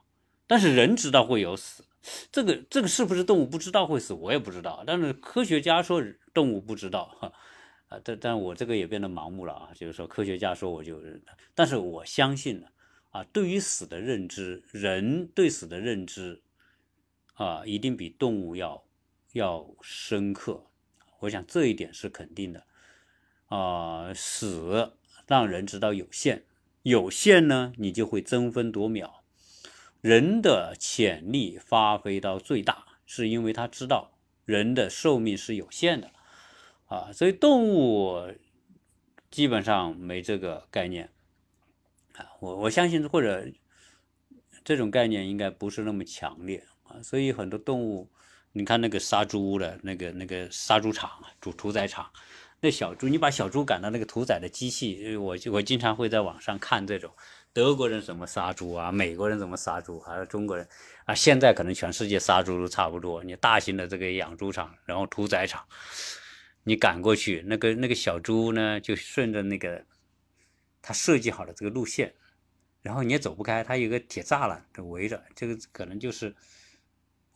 [0.46, 1.84] 但是人知道会有死，
[2.32, 4.82] 这个这个是不是动物不知道会死，我也不知道。
[4.86, 7.32] 但是科学家说动物不知道，哈
[7.88, 9.68] 啊，但但我这个也变得盲目了啊。
[9.74, 10.98] 就是说科学家说我就，
[11.54, 12.68] 但是我相信了，
[13.14, 16.42] 啊，对于死的认知，人对死的认知，
[17.34, 18.84] 啊，一定比动物要
[19.34, 20.66] 要深刻。
[21.20, 22.66] 我想这一点是肯定的。
[23.46, 24.96] 啊，死
[25.28, 26.42] 让人知道有限，
[26.82, 29.22] 有限呢，你就会争分夺秒。
[30.00, 36.10] 人的潜力发挥到最大，是因为他知道人的寿命是有限的，
[36.86, 38.34] 啊，所以动物
[39.30, 41.10] 基本上没这个概念，
[42.14, 43.46] 啊，我我相信或者
[44.64, 48.10] 这种概念应该不是那么强烈啊，所以很多动物，
[48.52, 52.10] 你看那个杀猪的那个那个杀猪场、主屠宰场。
[52.60, 57.12] 那小猪，你把小猪赶到那个屠宰的机器，我我经常会在网上看这种
[57.52, 60.66] 德国人怎么杀猪啊，美国人怎么杀猪，还有中国人
[61.04, 63.22] 啊，现在可能全世界杀猪都差不多。
[63.22, 65.62] 你大型的这个养猪场，然后屠宰场，
[66.62, 69.84] 你赶过去，那个那个小猪呢，就顺着那个
[70.84, 72.14] 他设计好的这个路线，
[72.82, 76.34] 然后你也走不开，它有个铁栅栏就围着，这个可能就是。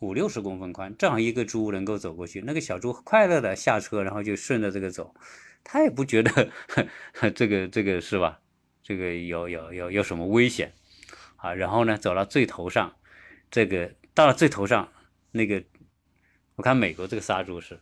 [0.01, 2.41] 五六十公分宽，正好一个猪能够走过去。
[2.43, 5.13] 那个小猪快乐的下车，然后就顺着这个走，
[5.65, 6.53] 他也不觉得
[7.35, 8.39] 这个这个是吧？
[8.81, 10.73] 这个有有有有什么危险
[11.35, 11.53] 啊？
[11.53, 12.95] 然后呢，走到最头上，
[13.51, 14.93] 这个到了最头上，
[15.33, 15.65] 那个
[16.55, 17.81] 我看美国这个杀猪是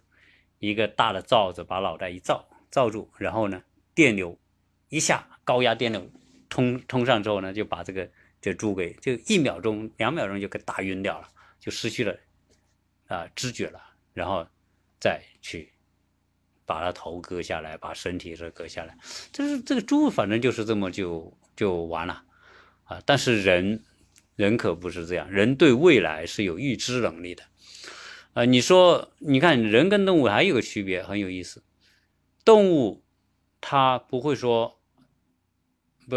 [0.59, 3.63] 一个大的罩子把脑袋一罩罩住，然后呢，
[3.95, 4.39] 电流
[4.89, 6.11] 一下高压电流
[6.49, 8.09] 通通上之后呢，就把这个
[8.41, 11.29] 这猪给就一秒钟两秒钟就给打晕掉了。
[11.59, 12.17] 就失去了
[13.09, 13.81] 啊知觉了，
[14.13, 14.47] 然后
[15.01, 15.73] 再去
[16.65, 18.97] 把它头割下来，把身体是割下来。
[19.33, 22.23] 就是这个猪，反正就是这么就就完了
[22.85, 23.03] 啊。
[23.05, 23.83] 但是人
[24.37, 27.43] 人可不是这样，人对未来是有预知能力的
[28.35, 28.45] 啊。
[28.45, 31.65] 你说，你看人跟动物还有个区别，很有意思。
[32.45, 33.03] 动物
[33.61, 34.76] 它不会说
[36.09, 36.17] 不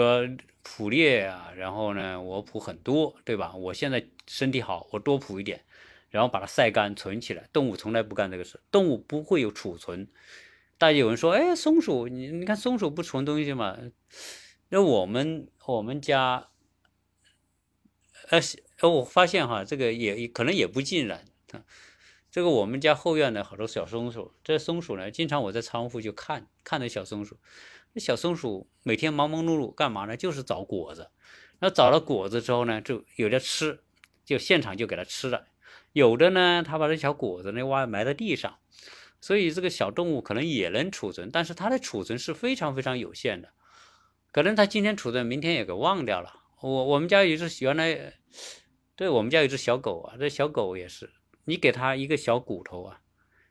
[0.61, 3.55] 捕猎啊，然后呢，我捕很多，对吧？
[3.55, 4.07] 我现在。
[4.31, 5.65] 身体好，我多捕一点，
[6.11, 7.49] 然后把它晒干存起来。
[7.51, 10.07] 动物从来不干这个事，动物不会有储存。
[10.77, 13.75] 大家有人说，哎，松鼠，你你看松鼠不存东西吗？
[14.67, 16.49] 那我们我们家，
[18.29, 21.25] 呃，我发现哈，这个也可能也不尽然。
[22.29, 27.39] 这个我们家后院的好多小松鼠，这松鼠呢，经常我在仓库就看看那小松鼠。
[27.93, 30.15] 那小松鼠每天忙忙碌碌干嘛呢？
[30.17, 31.09] 就是找果子。
[31.59, 33.81] 那找了果子之后呢，就有的吃。
[34.25, 35.47] 就现场就给它吃了，
[35.91, 38.59] 有的呢，它把这小果子呢挖埋在地上，
[39.19, 43.49] 所以这个小动物可能也能储存，但是它的储存是非常非常有限的，
[44.31, 46.31] 可能它今天储存，明天也给忘掉了。
[46.61, 48.13] 我我们家有只原来，
[48.95, 51.09] 对我们家有只小狗啊，这小狗也是，
[51.45, 53.01] 你给它一个小骨头啊，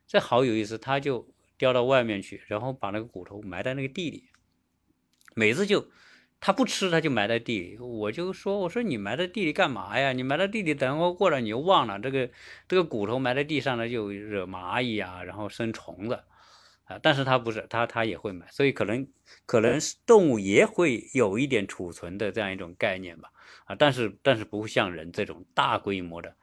[0.07, 4.31] 这好有意思，它就叼到外面去，然后把那个骨头埋在那个地里，
[5.35, 5.89] 每次就。
[6.41, 7.77] 他不吃，他就埋在地里。
[7.81, 10.13] 我就说：“我说你埋在地里干嘛呀？
[10.13, 11.99] 你埋在地里，等会过来你又忘了。
[11.99, 12.31] 这个
[12.69, 16.23] 这个骨头埋在地上呢，就惹蚂蚁啊，然后生虫子
[16.85, 16.97] 啊。
[17.03, 19.05] 但是它不是，它它也会埋，所以可能
[19.47, 23.33] 可能动物也会有一点储存的这样一种概念吧。
[23.65, 26.37] 啊，但是但是不会像人这种大规模的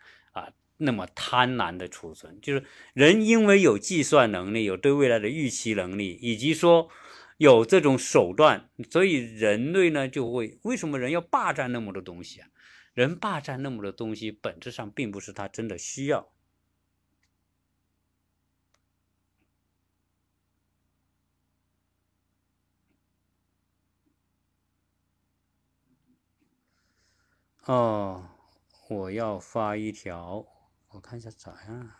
[0.77, 2.39] 那么贪婪的储存。
[2.41, 6.89] 就是人因为有计算能力，有对未来的预期能力，以及说。
[7.37, 12.47] 有这种手段，所以人类呢就会为什么人要霸占那么多东西啊？
[12.93, 16.29] 人霸占那么多东西，本质上并不是他真的需要。
[27.65, 28.29] 哦，
[28.87, 30.45] 我要发一条，
[30.95, 31.91] 我看一下咋样。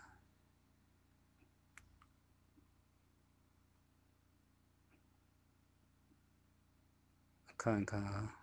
[7.58, 8.34] 看看啊，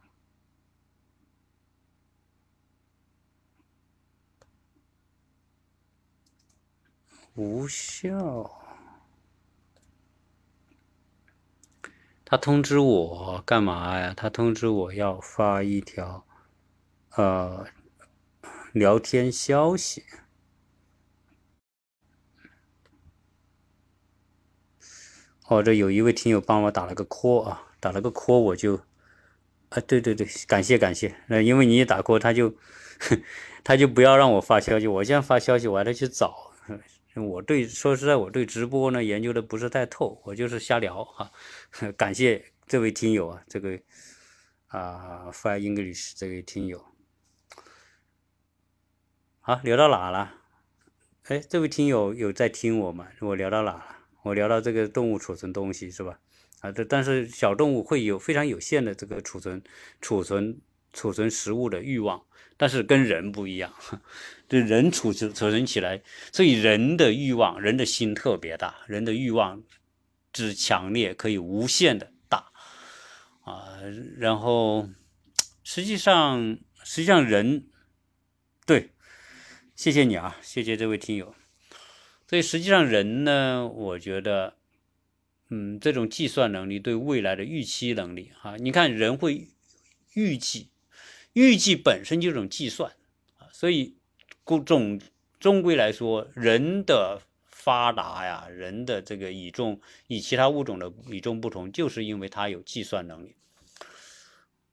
[7.33, 8.61] 无效。
[12.23, 14.13] 他通知我干嘛呀？
[14.15, 16.27] 他通知我要发一条
[17.15, 17.65] 呃
[18.71, 20.05] 聊天消息。
[25.57, 28.81] 哦，这有一位听友帮我打了个 call 啊，打了个 call 我就。
[29.69, 31.15] 啊，对对对，感谢感谢。
[31.25, 32.53] 那因为你一打 call，他就
[33.63, 36.51] 他就不要让我发消息，我现在发消息我还得去找。
[37.15, 41.31] 我对说实在，我对直播呢研究的不是太透，我就是瞎聊哈。
[41.97, 43.79] 感谢这位听友啊，这个
[44.67, 46.85] 啊 Fire English 这位听友。
[49.41, 50.35] 好，聊到哪了？
[51.23, 53.07] 哎，这位听友有在听我吗？
[53.21, 53.92] 我聊到哪了？
[54.23, 56.19] 我聊到这个动物储存东西是吧？
[56.61, 59.61] 啊，这但是小动物会有非常有限的这个储存、
[59.99, 60.61] 储存、
[60.93, 62.23] 储存食物的欲望，
[62.55, 63.73] 但是跟人不一样，
[64.47, 66.01] 这人储存储存起来，
[66.31, 69.61] 所以人的欲望，人的心特别大，人的欲望
[70.31, 72.51] 之强烈可以无限的大
[73.41, 73.79] 啊。
[74.17, 74.87] 然后
[75.65, 77.67] 实际上，实际上人
[78.65, 78.91] 对，
[79.75, 81.35] 谢谢你啊，谢谢这位听友。
[82.33, 84.55] 所以实际上人呢，我觉得。
[85.49, 89.49] 嗯，这种计算能力对未来的预期能力啊，你看人会
[90.15, 90.69] 预计，
[91.33, 92.91] 预计本身就是种计算
[93.37, 93.95] 啊，所以
[94.65, 94.99] 总
[95.39, 103.35] 终归来说，人的发达呀，人的这个与众与其他物种的与众不同，就是因为它有计算能力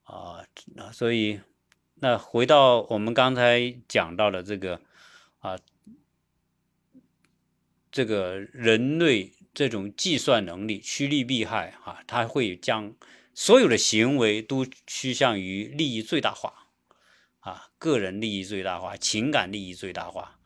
[0.04, 0.46] 啊。
[0.76, 1.40] 那所以，
[1.96, 4.80] 那回到我们刚才讲到的这个
[5.40, 5.58] 啊，
[7.91, 9.32] 这个人类。
[9.53, 12.95] 这种计算能力趋利避害啊，它会将
[13.34, 16.68] 所有的行为都趋向于利益最大化
[17.41, 20.38] 啊，个人利益最大化，情感利益最大化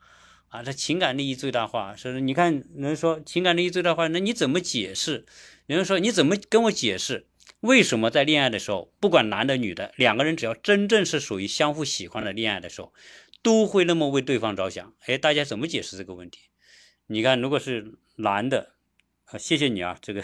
[0.47, 0.63] 啊。
[0.63, 5.27] 这情感利益最大化，是你看人说情感利益最大化，那你怎么解释？
[5.67, 7.27] 有人说你怎么跟我解释
[7.59, 12.91] 为什么在恋爱的时候，不管男的女的，两个人只要真正是属于相互喜欢的恋爱的时候，
[13.43, 14.95] 都会那么为对方着想？
[15.05, 16.39] 哎，大家怎么解释这个问题？
[17.07, 18.73] 你看，如果是男的。
[19.25, 20.21] 啊，谢谢你啊，这个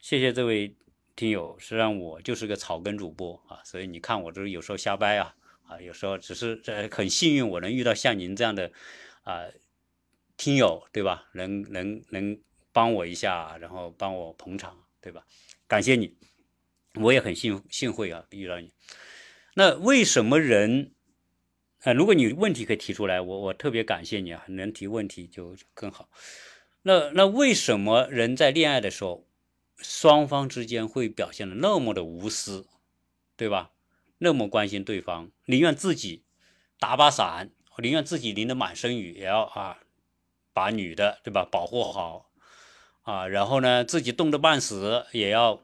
[0.00, 0.74] 谢谢这位
[1.14, 1.56] 听友。
[1.60, 5.32] 实际上我就是个草根主播啊，所以你看我这有时候瞎掰啊
[5.68, 8.72] 啊，有时候只是呃很幸运我能遇到像您这样的
[9.22, 9.44] 啊
[10.36, 11.28] 听友，对吧？
[11.34, 12.36] 能能能
[12.72, 15.24] 帮我一下，然后帮我捧场，对吧？
[15.68, 16.12] 感谢你，
[16.94, 18.72] 我也很幸幸会啊遇到你。
[19.54, 20.95] 那为什么人
[21.86, 21.92] 啊？
[21.92, 26.08] 如果你问题可以提出来，我我特别感谢你啊，能提问题就更好。
[26.82, 29.24] 那那为什么人在恋爱的时候，
[29.78, 32.66] 双方之间会表现的那么的无私，
[33.36, 33.70] 对吧？
[34.18, 36.24] 那么关心对方，宁愿自己
[36.80, 39.78] 打把伞，宁愿自己淋得满身雨，也要啊
[40.52, 42.30] 把女的对吧保护好
[43.02, 45.62] 啊，然后呢自己冻得半死，也要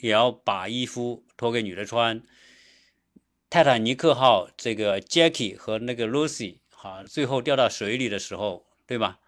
[0.00, 2.22] 也要把衣服脱给女的穿。
[3.54, 9.20] 泰坦尼克号这个 Jackie 和那个 Lucy 哈，最后掉到水里的时候，对吧？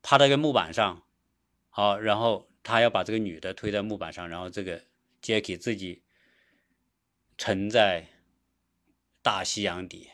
[0.00, 1.02] 趴在个木板上，
[1.68, 4.82] 好，然后他要把这个女的推在木板上，然后这个
[5.20, 6.02] Jacky 自己
[7.36, 8.06] 沉在
[9.20, 10.08] 大西洋底，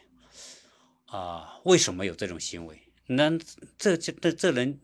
[1.07, 2.82] 啊，为什么有这种行为？
[3.07, 3.38] 那
[3.78, 4.80] 这这这这人，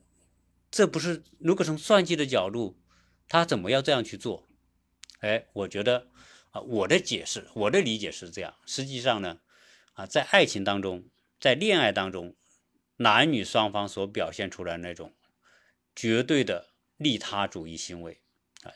[0.71, 2.79] 这不是如果从算计的角度，
[3.29, 4.47] 他怎么要这样去做？
[5.19, 6.07] 哎，我觉得
[6.61, 8.55] 我的解释，我的理解是这样。
[8.67, 9.41] 实际上呢，
[9.95, 11.05] 啊，在爱情当中，
[11.41, 12.35] 在恋爱当中。
[12.99, 15.13] 男女双方所表现出来那种
[15.95, 18.23] 绝对的利他主义行为
[18.63, 18.73] 啊，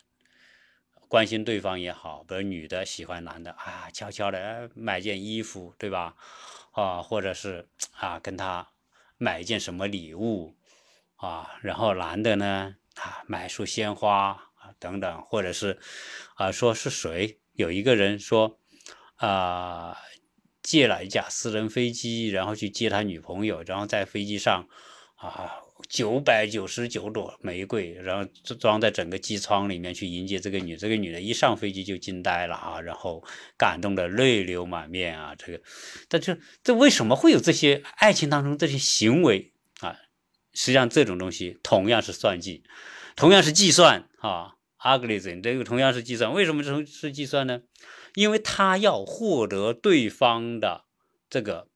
[1.09, 6.15] 关心对方也好，比如女的喜欢男的啊，悄悄的买件衣服，对吧？
[6.73, 8.69] 啊，或者是啊，跟他
[9.17, 10.55] 买一件什么礼物
[11.17, 15.81] 啊，然后男的呢啊，买束鲜花啊等等，或者是
[16.35, 18.59] 啊，说是谁有一个人说
[19.17, 19.97] 啊。
[20.63, 24.69] 借了一架私人飞机，然后去接他女朋友，然后在飞机上，
[25.17, 25.51] 啊，
[25.89, 33.25] 九百九十九朵玫瑰，然后装在整个机舱里面去迎接这个女，这个女的一上飞机就惊呆了啊，然后
[33.57, 35.63] 感动的泪流满面啊，这个，
[36.09, 39.97] 但这这为什么会有这些爱情当中这些行为啊？
[40.53, 42.63] 实际上这种东西同样是算计，
[43.17, 47.63] 同样是计算啊，ugly 这个同样是计算，为什么是是计算呢？
[48.15, 50.85] 因为他要获得对方的
[51.29, 51.69] 这个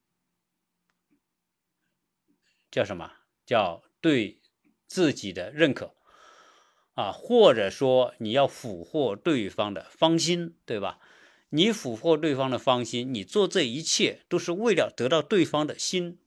[2.69, 3.11] 叫什么？
[3.45, 4.41] 叫对
[4.87, 5.95] 自己的认可
[6.95, 10.99] 啊，或者说你要俘获对方的芳心，对吧？
[11.49, 16.19] 你俘获对方的芳心，你做这一切都是为了得到对方的心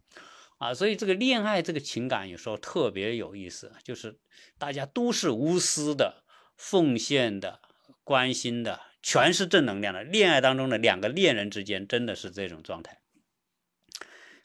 [0.58, 0.72] 啊。
[0.72, 4.18] 所以这个恋爱这个情感有时候特别有意思，就是
[4.58, 6.24] 大家都是无私的、
[6.58, 7.62] 奉献的、
[8.04, 8.82] 关心的。
[9.00, 13.00] 全是正能量的恋爱当中的两个恋人之间，真的是这种状态。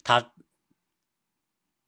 [0.04, 0.32] 他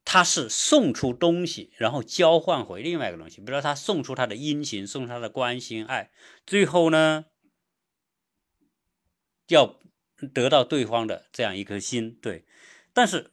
[0.03, 3.37] 他是送出东西，然后交换回另外一个东西。
[3.37, 6.11] 比如说，他送出他的殷勤，送他的关心爱，
[6.45, 7.25] 最后呢，
[9.47, 9.79] 要
[10.33, 12.17] 得到对方的这样一颗心。
[12.19, 12.45] 对，
[12.93, 13.31] 但是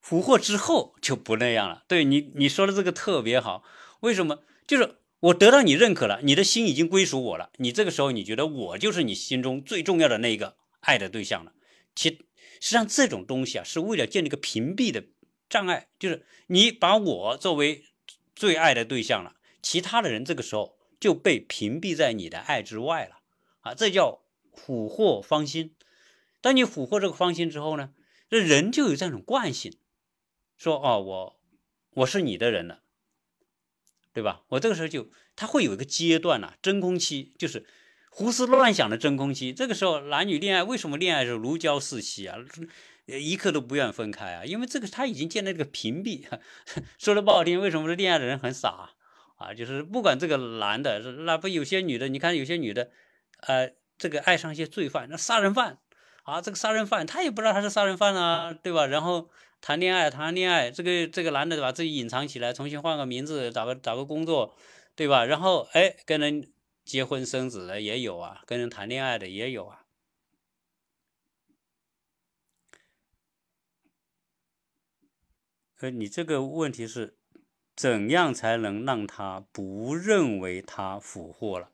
[0.00, 1.82] 俘获之后就不那样了。
[1.88, 3.64] 对你你说的这个特别好，
[4.00, 4.44] 为什么？
[4.66, 4.98] 就是。
[5.20, 7.50] 我得到你认可了，你的心已经归属我了。
[7.56, 11.52] 你这个时候，你觉得我就是你心中最重要的那个爱的对象了。
[11.94, 12.16] 其实
[12.60, 15.04] 际上这种东西啊，是为了建立一个屏蔽的
[15.48, 17.84] 障碍，就是你把我作为
[18.34, 23.20] 最爱的对象了，其他的人这个时候就被屏蔽在你的爱之外了
[23.60, 25.74] 啊，这叫俘获芳心。
[26.42, 27.94] 当你俘获这个芳心之后呢，
[28.28, 29.78] 这人就有这种惯性，
[30.58, 31.40] 说哦，我
[31.94, 32.82] 我是你的人了，
[34.16, 34.40] 对吧？
[34.48, 37.66] 我这个时候就他会有一个阶段呐，真空期，就是
[38.08, 39.52] 胡思乱想的真空期。
[39.52, 42.38] 这个时候男女恋爱为什么恋爱是如胶似漆啊？
[43.04, 46.24] 一刻都不愿分开啊，因为这个他已经建立这个屏蔽。
[46.98, 48.88] 说的不好听，为什么说恋爱的人很傻
[49.36, 49.52] 啊？
[49.52, 52.90] 就是不管这个男的，那不有些女的，你看有些女的，
[53.40, 55.76] 呃，这个爱上一些罪犯，那杀人犯
[56.22, 58.86] 啊，这个杀人犯他也不知道他是杀人犯啊，对吧？
[58.86, 59.28] 然后
[59.66, 64.54] 谈恋爱，谈恋爱，这个这个男的把自己隐藏起来，重新换个名字，找个找个工作，
[64.94, 65.24] 对吧？
[65.24, 66.52] 然后哎，跟人
[66.84, 69.82] 结婚生子的也有啊，跟人谈恋爱的也有啊。
[75.80, 77.16] 呃，你这个问题是，
[77.74, 81.70] 怎样才能让他不认为他俘获了？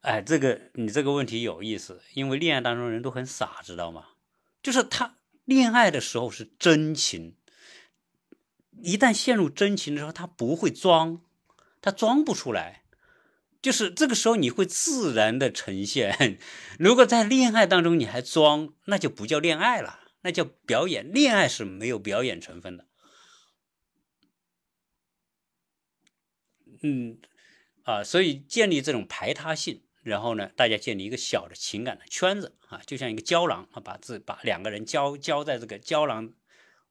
[0.00, 4.06] 哎，这个你这个问题有意思，因为恋爱当中人都很傻，知道吗？
[4.62, 5.17] 就是他
[5.48, 7.34] 恋爱的时候是真情，
[8.82, 11.22] 一旦陷入真情的时候，他不会装，
[11.80, 12.84] 他装不出来，
[13.62, 16.38] 就是这个时候你会自然的呈现。
[16.78, 21.10] 如果在恋爱当中你还装，那就不叫恋爱了，那叫表演。
[21.10, 22.86] 恋爱是没有表演成分的。
[26.82, 27.18] 嗯，
[27.84, 36.32] 啊，所以建立这种排他性，然后呢，大家建立一个小的情感的圈子啊，就像一个胶囊啊，把自把两个人交交在这个胶囊，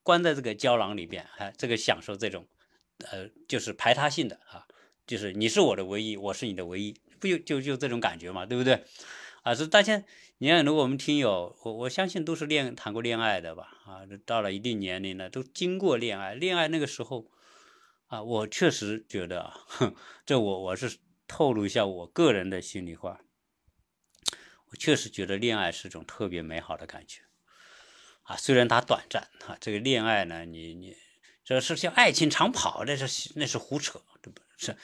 [0.04, 2.48] 关在这个胶囊里边啊，这个享受这种，
[3.10, 4.68] 呃，就是排他性的啊，
[5.06, 8.84] 就是你是我的唯一，我是你的唯一，不就就就这种感觉嘛，对不对？
[9.44, 10.04] 啊，是大家，
[10.38, 17.32] 你看，如果我们听友，我我相信都是恋谈过恋爱的吧，啊，到了一定年龄了，都经过恋爱，恋爱那个时候。
[18.10, 19.54] 啊，我确实觉得啊，
[20.26, 20.98] 这我我是
[21.28, 23.22] 透露一下我个人的心里话，
[24.68, 27.22] 我确实觉得恋爱是种特别美好的感觉，
[28.24, 30.96] 啊，虽然它短暂，哈，这个恋爱呢，你你
[31.44, 34.42] 这是像爱情长跑，那是那是胡扯，这不？
[34.58, 34.76] 是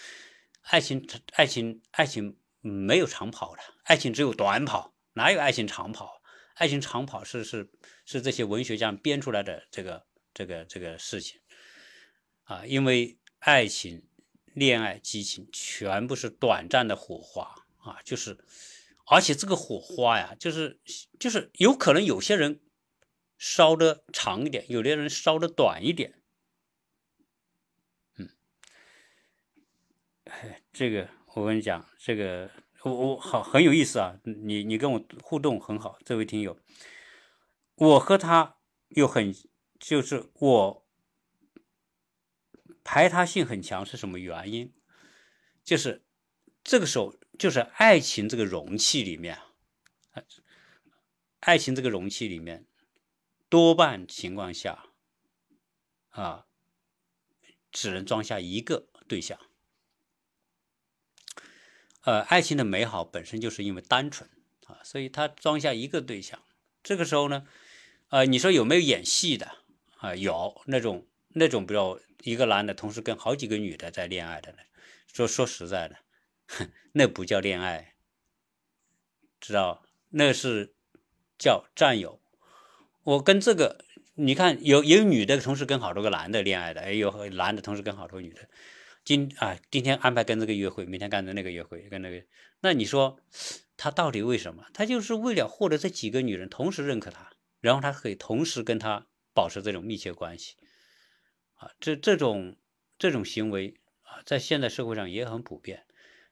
[0.62, 6.22] 爱情爱情爱情没有长跑的，爱情只有短跑，哪有爱情长跑？
[6.56, 7.72] 爱情长跑是是
[8.06, 11.41] 是这些文学家编出来的这个这个这个事情。
[12.44, 14.08] 啊，因为爱情、
[14.54, 18.38] 恋爱、激情全部是短暂的火花啊，就是，
[19.08, 20.80] 而且这个火花呀，就是
[21.20, 22.60] 就是有可能有些人
[23.38, 26.22] 烧的长一点，有的人烧的短一点。
[28.18, 28.30] 嗯，
[30.72, 32.49] 这个我跟你讲，这个
[32.84, 36.58] 我我好很有意思啊，你你跟我互动很好，这位听友，
[37.76, 38.58] 我和他
[38.89, 39.34] 又很
[39.80, 40.83] 就是我。
[42.84, 44.74] 排他性很强是什么原因？
[45.64, 46.04] 就是
[46.64, 49.40] 这个时候，就是爱情这个容器里面，
[51.40, 52.66] 爱情这个容器里面，
[53.50, 54.90] 多半情况下，
[56.10, 56.46] 啊，
[57.72, 59.40] 只能装下一个对象。
[62.02, 64.30] 呃，爱情的美好本身就是因为单纯
[64.66, 66.44] 啊，所以它装下一个对象。
[66.84, 67.48] 这个时候呢，
[68.10, 69.60] 呃，你说有没有演戏的
[70.00, 70.14] 啊？
[70.14, 72.00] 有那种那种比较。
[72.26, 74.60] 一个男的同时跟好几个女的在恋爱的呢，
[75.12, 75.98] 说说实在的，
[76.94, 77.96] 那不叫恋爱，
[79.42, 79.84] 知道？
[80.12, 80.74] 那是
[81.38, 82.22] 叫占有。
[83.04, 88.48] 我跟这个，你看有有女的同时跟好多个男的恋爱的，哎有男的同时跟好多女的。
[89.04, 92.26] 今啊，今天安排跟这个约会，明天干的那个约会，跟那个，
[92.62, 93.20] 那你说
[93.76, 94.66] 他到底为什么？
[94.74, 100.56] 他就是为了获得这几个女人同时认可他，然后他可以同时跟他保持这种密切关系。
[101.80, 102.57] 这这种
[102.97, 105.86] 这种行为啊，在现在社会上也很普遍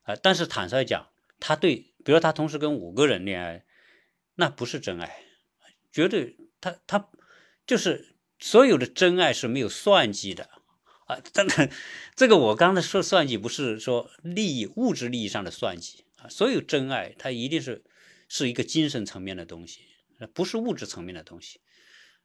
[0.04, 0.16] 啊。
[0.16, 1.10] 但是坦率讲，
[1.40, 3.66] 他对，比如他同时跟五个人恋爱，
[4.36, 5.24] 那不是真爱，
[5.92, 7.10] 绝对他他
[7.66, 10.50] 就是所有的真爱是没有算计的
[11.06, 11.20] 啊。
[11.34, 11.70] 真的，
[12.16, 16.30] 这个我刚才说算计，不是说利益物质利益上的算计啊。
[16.30, 17.84] 所有真爱，它一定是
[18.28, 19.82] 是一个精神层面的东西，
[20.34, 21.60] 不是物质层面的东西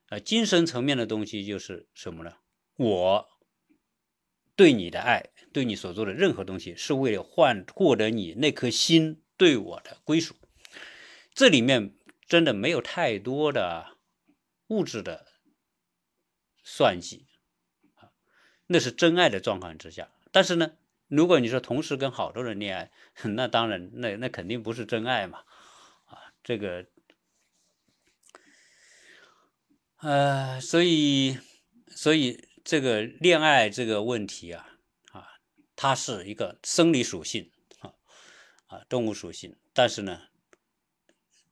[0.08, 0.18] 啊。
[0.18, 2.34] 精神层面的东西就是什么呢？
[2.76, 3.28] 我
[4.54, 10.36] 对你的爱，对你所做的任何东西，是为了换获得你那颗心对我的归属。
[11.34, 11.94] 这里面
[12.26, 13.96] 真的没有太多的
[14.68, 15.26] 物质的
[16.62, 17.26] 算计
[17.96, 18.12] 啊，
[18.66, 20.10] 那是真爱的状况之下。
[20.32, 20.72] 但是呢，
[21.08, 22.90] 如果你说同时跟好多人恋爱，
[23.34, 25.44] 那当然，那那肯定不是真爱嘛
[26.06, 26.86] 啊，这个。
[29.98, 31.38] 呃，所以，
[31.88, 34.66] 所以这个恋爱这个问题啊，
[35.12, 35.28] 啊，
[35.76, 37.94] 它是一个生理属性啊，
[38.66, 39.54] 啊，动物属性。
[39.72, 40.22] 但是呢，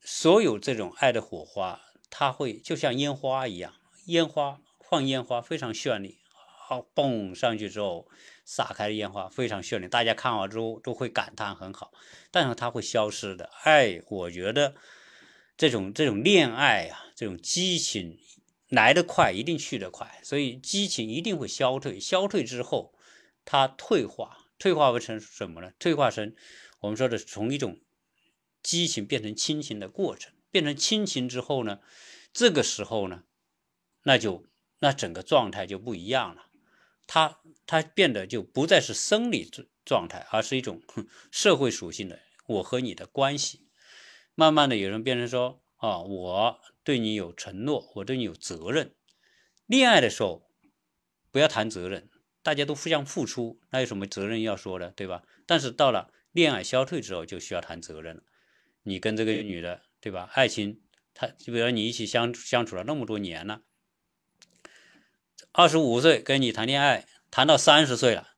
[0.01, 3.75] 所有这种爱的火花，它会就像烟花一样，
[4.07, 6.19] 烟花放烟花非常绚丽，
[6.67, 8.09] 好，蹦上去之后
[8.45, 11.93] 撒开烟花非常绚丽，大家看完之后都会感叹很好，
[12.33, 13.49] 但是它会消失的。
[13.63, 14.75] 爱，我觉得
[15.57, 18.19] 这种这种恋爱啊，这种激情。
[18.75, 21.99] 来得快，一定去得快，所以激情一定会消退。
[21.99, 22.95] 消退之后，
[23.45, 25.73] 它退化，退化成什么呢？
[25.79, 26.35] 退化成
[26.81, 27.81] 我们说的从一种
[28.63, 30.33] 激情变成亲情的过程。
[30.51, 31.81] 变成亲情之后呢，
[32.33, 33.25] 这个时候呢，
[34.05, 34.47] 那就
[34.79, 36.47] 那整个状态就不一样了。
[37.09, 39.51] 它它变得就不再是生理
[39.85, 40.81] 状态，而是一种
[41.33, 43.67] 社会属性的我和你的关系。
[44.37, 46.61] 慢慢的，有人变成说啊，我。
[46.83, 48.95] 对你有承诺，我对你有责任。
[49.67, 50.51] 恋爱的时候
[51.31, 52.11] 不要谈责任，
[52.43, 55.23] 大家都互相付出，那有什么责任要说的，对吧？
[55.47, 58.23] 但是到了恋爱消退之后，就需要谈责任了。
[58.83, 60.29] 你跟这个女的，对吧？
[60.35, 60.83] 爱情，
[61.15, 63.63] 他就比如你一起相相处了那么多年了，
[65.53, 68.29] 二十五岁跟你谈恋爱，谈到三十岁了，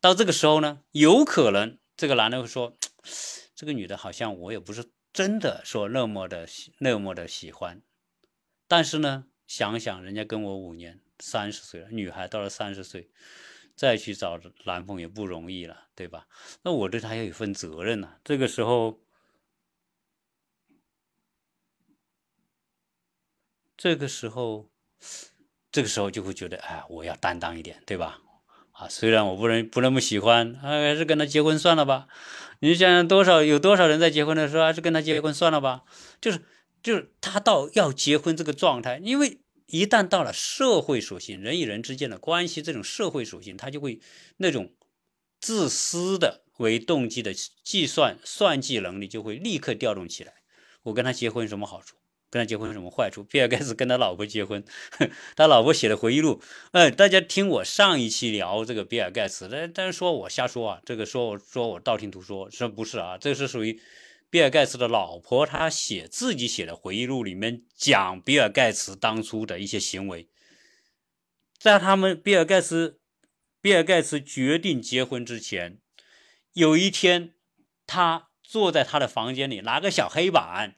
[0.00, 2.76] 到这个时候呢，有可能这个男的会说，
[3.54, 4.90] 这个女的好像我也不是。
[5.14, 6.44] 真的说那么的
[6.78, 7.80] 那么的喜欢，
[8.66, 13.08] 但是呢，想想人家跟我五年，三十岁了，女孩到了三十岁，
[13.76, 16.26] 再去找男朋友不容易了，对吧？
[16.62, 18.18] 那我对她要有份责任呐。
[18.24, 19.00] 这个时候，
[23.76, 24.68] 这个时候，
[25.70, 28.20] 这个时候就会觉得，哎，我要担当一点，对吧？
[28.74, 32.08] 啊，虽然我不能不那么喜欢，还是跟他结婚算了吧。
[32.58, 35.84] 你想想多少有多少人在结婚的时候还是跟他结婚算了吧？
[36.20, 36.40] 就是
[36.82, 44.00] 就是他到要结婚这个状态，因为一旦到了社会属性，人与人之间的关系这种社会属性，他就会
[44.38, 44.72] 那种
[45.40, 50.32] 自私的为动机的计算算计能力就会立刻调动起来。
[50.82, 51.96] 我跟他结婚有什么好处？
[52.34, 53.22] 跟他结婚有什么坏处？
[53.22, 54.64] 比尔盖茨跟他老婆结婚，
[55.36, 56.42] 他老婆写的回忆录。
[56.72, 63.80] 哎，大家听我上一期聊这个比尔盖茨，但但是说我瞎说啊，这个说我说我道听途说，说不是啊，这是属于
[64.30, 70.28] 比尔盖茨的老婆他写自己写的回忆录里面讲比尔盖茨当初的一些行为。
[71.56, 72.98] 在他们比尔盖茨
[73.62, 75.78] 比尔盖茨决定结婚之前，
[76.52, 77.34] 有一天
[77.86, 80.74] 他坐在他的房间里，拿个小黑板，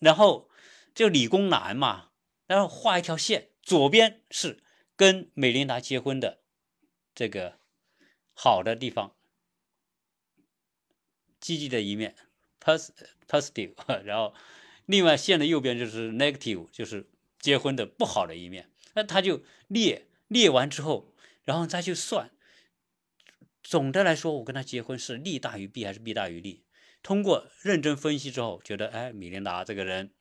[0.00, 0.49] 然后。
[0.94, 2.10] 就理工男嘛，
[2.46, 4.62] 然后画一条线，左边是
[4.96, 6.42] 跟美琳达结婚的
[7.14, 7.58] 这个
[8.34, 9.16] 好的地方，
[11.40, 12.16] 积极的一面
[12.60, 13.74] ，positive，
[14.04, 14.34] 然后
[14.86, 18.70] 另外线的右边就是 negative，就是结婚的不好的一面。
[18.94, 21.14] 那他就列列完之后，
[21.44, 22.30] 然后再去算，
[23.62, 26.64] 总的来说，我跟他结婚是利大于弊还是弊大于利？
[27.02, 30.12] 通过认真分析之后，觉得哎，米琳达这个人。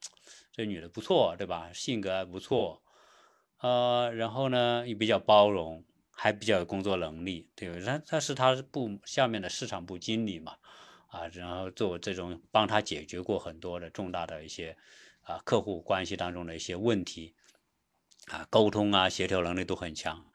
[0.59, 1.71] 这女的不错，对吧？
[1.71, 2.83] 性格还不错，
[3.59, 7.79] 呃，然后呢也比较包容，还比较有工作能力，对吧？
[7.79, 10.57] 他他是他部下面的市场部经理嘛，
[11.07, 14.75] 啊，然后做这种帮他解决过很多的重大的一些
[15.21, 17.33] 啊客户关系当中的一些问题，
[18.27, 20.28] 啊，沟通啊协调能力都很强。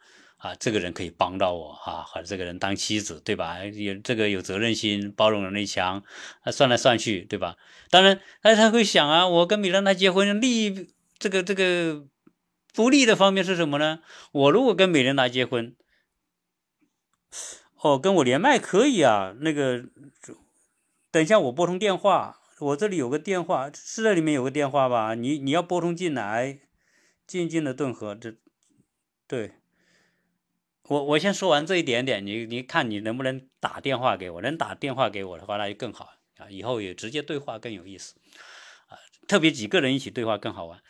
[0.45, 3.65] 啊，这个人可以帮到我啊，和这个人当妻子，对吧？
[3.65, 6.05] 有这个有责任心，包容能力强，
[6.43, 7.57] 啊，算来算去，对吧？
[7.89, 12.05] 当然，哎，他会想啊，我跟米兰达结婚，利益这个这个
[12.75, 14.01] 不利的方面是什么呢？
[14.33, 15.75] 我如果跟美兰达结婚，
[17.81, 19.35] 哦，跟我连麦可以啊。
[19.41, 19.87] 那个，
[21.11, 25.15] 等一下我拨通电话，我这里有个电话，是这里面有个电话吧？
[25.15, 26.59] 你你要拨通进来，
[27.27, 28.35] 静静的顿河，这
[29.27, 29.53] 对。
[30.89, 34.43] 我我先说完这一点点，你你看你能不能打电话给我？
[34.43, 36.51] 能打电话给我的话，那就更好啊！
[36.51, 38.15] 以后也直接对话更有意思
[38.89, 40.83] 啊，特别几个人一起对话更好玩。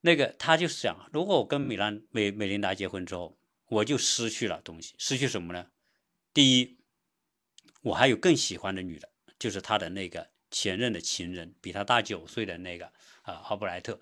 [0.00, 3.38] 那个他就是想，如果我跟美兰美美琳达结婚之后，
[3.68, 5.66] 我就失去了东西，失去什么呢？
[6.32, 6.78] 第一，
[7.82, 12.86] 我还有更喜欢的女的，就是他的那个前任的情人，比他大九岁的那个
[13.22, 14.00] 啊，奥布莱特。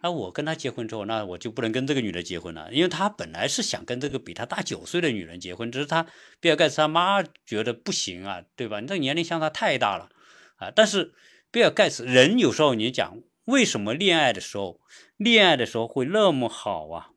[0.00, 6.06] 那我跟他结婚之后，那我就不能跟这个女的结婚了，因为他本来是想跟这个比他大九岁的女人结婚，只是他
[6.38, 8.80] 比尔盖茨他妈觉得不行啊，对吧？
[8.80, 10.10] 你这年龄相差太大了
[10.56, 10.70] 啊！
[10.70, 11.14] 但是
[11.50, 14.80] 比尔盖茨人有时候你讲为什么恋爱的时候，
[15.16, 17.10] 恋爱的时候会那么好啊？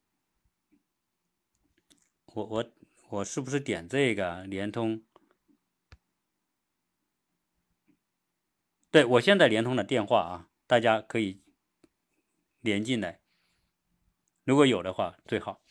[2.34, 2.72] 我我
[3.10, 5.02] 我是不是点这个联通？
[8.90, 11.42] 对我现在联通的电话啊，大家可以。
[12.62, 13.22] 连进来，
[14.44, 15.62] 如果有的话最好。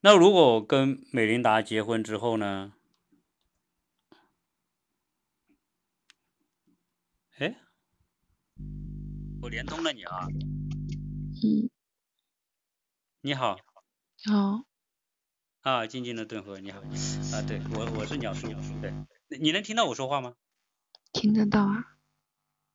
[0.00, 2.72] 那如果我跟美琳达结婚之后呢？
[7.38, 7.56] 哎，
[9.42, 10.26] 我连通了你啊。
[10.26, 11.70] 嗯。
[13.20, 13.56] 你好。
[14.24, 14.64] 好。
[15.60, 16.80] 啊，静静的顿河，你好。
[16.80, 18.48] 啊，对我我是鸟叔，
[18.80, 18.92] 对，
[19.40, 20.34] 你能听到我说话吗？
[21.12, 21.98] 听得到啊。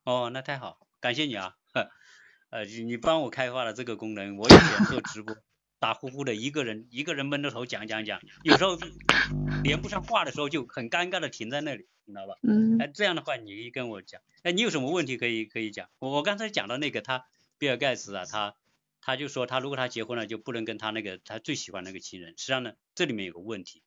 [0.04, 1.56] 哦，那太好，感谢你啊。
[2.50, 5.36] 呃，你帮我开发了这个功能，我以前做直播。
[5.80, 8.76] 打呼呼的一个人，一个人闷着头讲讲讲，有时候
[9.62, 12.34] 连不上话的时候就很尴尬的停在那里，你知道吧？
[12.42, 12.78] 嗯。
[12.78, 15.88] 哎，这样的话你跟我讲，哎，你有什么问题可以可以讲？
[16.00, 17.26] 我我刚才讲到那个他
[17.58, 18.56] 比尔盖茨啊，他
[19.00, 23.84] 他就说他如果他结婚了就不能跟他那个他最喜欢那个情人，实际上呢这里面有个问题，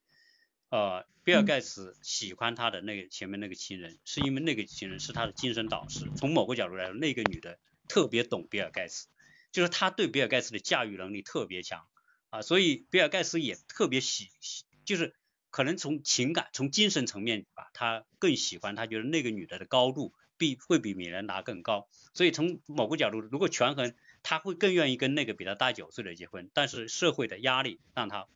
[0.70, 7.60] 呃，比尔盖茨喜欢他的那个前面那个情人，是因为那个情人是他的精神导师，从某个角度来说，那个女的
[7.92, 9.08] 特别懂比尔盖茨。
[9.52, 11.86] 就是他对比尔盖茨的驾驭能力特别强
[12.30, 15.14] 啊，所以比尔盖茨也特别喜喜，就是
[15.50, 28.28] 可能从情感、从精神层面吧，他更喜欢他觉得那个女的的高度比会比米兰达更高，所以从某个角度，如果权衡，他会更愿意跟那个比他大九岁的结婚，但是社会的压力让他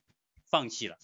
[0.44, 0.98] 放弃了。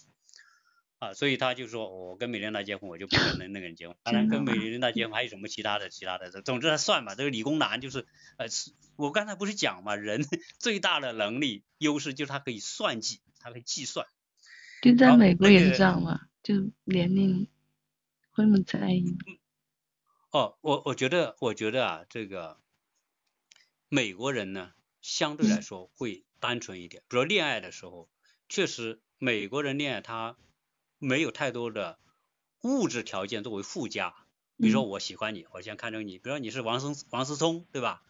[1.03, 3.97] 啊，所以他就说，我跟美琳达结婚，我就不跟那那个人结婚。
[4.03, 6.31] 当然，跟美琳达结婚还有什么其他的、其他的？
[6.41, 7.13] 总之他算吧。
[7.15, 8.45] 这个理工男就是，呃，
[8.95, 10.23] 我刚才不是讲嘛，人
[10.59, 14.07] 最大的能力优势就是他可以算计，他可以计算。
[14.81, 17.47] 就在美国也是这样嘛，就年龄
[18.31, 19.17] 会那么在意。
[20.31, 22.59] 哦，我我觉得，我觉得啊，这个
[23.89, 27.03] 美国人呢，相对来说会单纯一点。
[27.09, 28.07] 比如恋爱的时候，
[28.47, 30.37] 确实美国人恋爱他。
[31.03, 31.99] 没有太多的
[32.61, 34.15] 物质条件作为附加，
[34.57, 38.03] 比如说我喜欢你，我先看中你，比如说你是王思王思聪，对吧？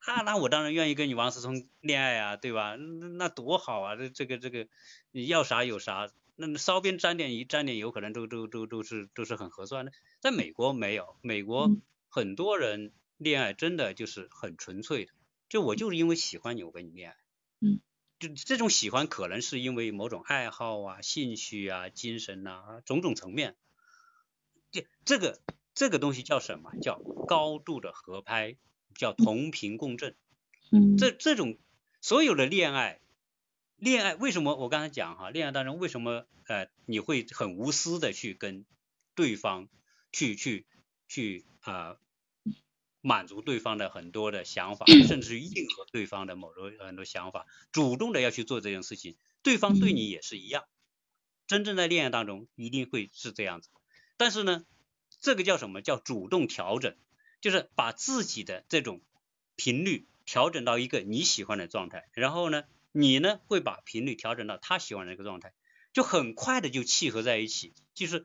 [0.00, 2.76] 啊，那我当然愿意跟你王思聪恋爱啊，对吧？
[2.76, 4.68] 那那多好啊，这这个这个
[5.10, 9.92] 你要啥有啥，那稍边沾点一沾点油，可能都都都都是都是很合算的。
[10.20, 11.70] 在美国没有，美国
[12.10, 15.12] 很多人恋爱真的就是很纯粹的，
[15.48, 17.16] 就我就是因为喜欢你，我跟你恋爱。
[17.60, 17.80] 嗯。
[18.28, 23.56] 就这种喜欢，可能是因为某种爱好啊、兴趣啊、精神呐，种种层面。
[24.70, 25.40] 这这个
[25.74, 26.72] 这个东西叫什么？
[26.80, 26.98] 叫
[27.28, 28.56] 高度的合拍，
[28.94, 30.16] 叫同频共振。
[30.70, 30.96] 嗯。
[30.96, 31.58] 这这种
[32.00, 33.00] 所有的恋爱，
[33.76, 35.30] 恋爱为什么我刚才讲哈？
[35.30, 38.64] 恋爱当中为什么呃你会很无私的去跟
[39.14, 39.68] 对方
[40.12, 40.66] 去去
[41.08, 41.96] 去啊？
[43.06, 50.64] 满足对方的很多的想法， 甚至于应和对方的某种很多想法，主动的要去做这件事情，对方对你也是一样。
[51.46, 53.68] 真正在恋爱当中一定会是这样子，
[54.16, 54.64] 但是呢，
[55.20, 56.96] 这个叫什么叫主动调整？
[57.42, 59.02] 就是把自己的这种
[59.54, 65.52] 频率调整到一个你喜欢的状态，然后呢，你呢会把频率调整到他喜欢的一个状态。
[65.92, 68.24] 就很快的就契合在一起，就是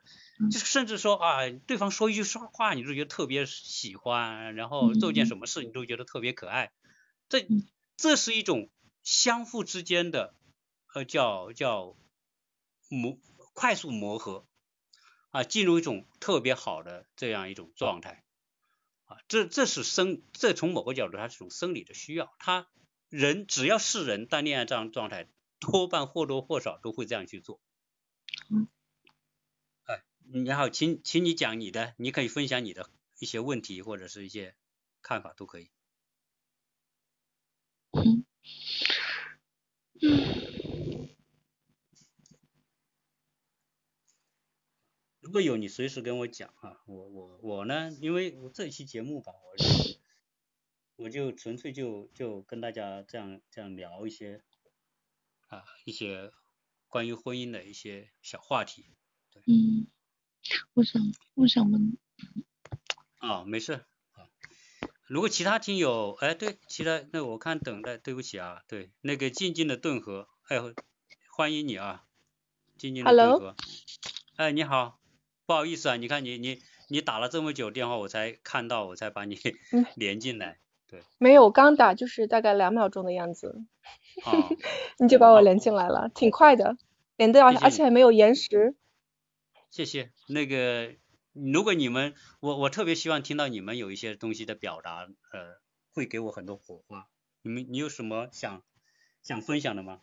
[0.52, 6.72] 就甚至说啊，对方说一句说话，你就觉得特别喜欢，然后做一件什么事，你都觉得特别可爱。
[7.28, 7.48] 这
[7.98, 8.70] 这是一种
[9.04, 10.34] 相互之间的
[10.94, 11.98] 呃叫叫
[12.88, 13.18] 磨
[13.54, 14.46] 快速磨合
[15.32, 18.24] 啊，进入一种特别好的这样一种状态
[19.06, 19.18] 啊。
[19.28, 22.68] 这这是生这从某个角度它是一种生理的需要，他
[23.10, 25.28] 人只要是人，在恋爱这样状态。
[25.62, 27.60] 多半或多或少都会这样去做。
[28.50, 28.70] 嗯。
[30.32, 34.56] 哎，你好，请请你讲你的，你可以分享你的一些问题或者是一些
[35.02, 35.72] 看法都可以。
[37.92, 38.24] 嗯。
[40.02, 41.10] 嗯。
[45.20, 49.66] 如果有你随时跟我讲啊，我我我呢，因为我这期节目吧，我就
[50.96, 54.44] 我就纯粹就就跟大家这样这样聊一些。
[55.48, 56.32] 啊，一些
[56.88, 58.86] 关于婚姻的一些小话题，
[59.32, 59.42] 对。
[59.48, 59.88] 嗯，
[60.74, 61.02] 我想，
[61.36, 61.98] 我想问。
[63.20, 63.74] 啊，没事。
[64.14, 64.28] 啊，
[65.08, 70.58] 如果其他听友，哎，对，其他那我看等待，对不起啊，对，那个静静的顿河，哎，
[71.36, 72.04] 欢迎你啊，
[72.78, 73.56] 静静的顿河。
[74.38, 75.00] 哎，你好，
[75.46, 79.38] 不好意思啊，你看你你你打了这么久电话，我才看到，我才把你
[79.96, 80.60] 连进来。
[80.88, 83.64] 对，没有，我刚打就是大概两秒钟的样子，
[84.98, 86.78] 你就把我连进来了，挺快的，
[87.18, 88.76] 连的而且还没有延时。
[89.72, 90.96] 谢谢，那个
[91.34, 95.62] 如果你们，我我特别希望听到你们有一些东西的表达，呃，
[95.94, 97.08] 会给我很多火花。
[97.42, 98.64] 你们你有什么想
[99.22, 100.02] 想分享的吗？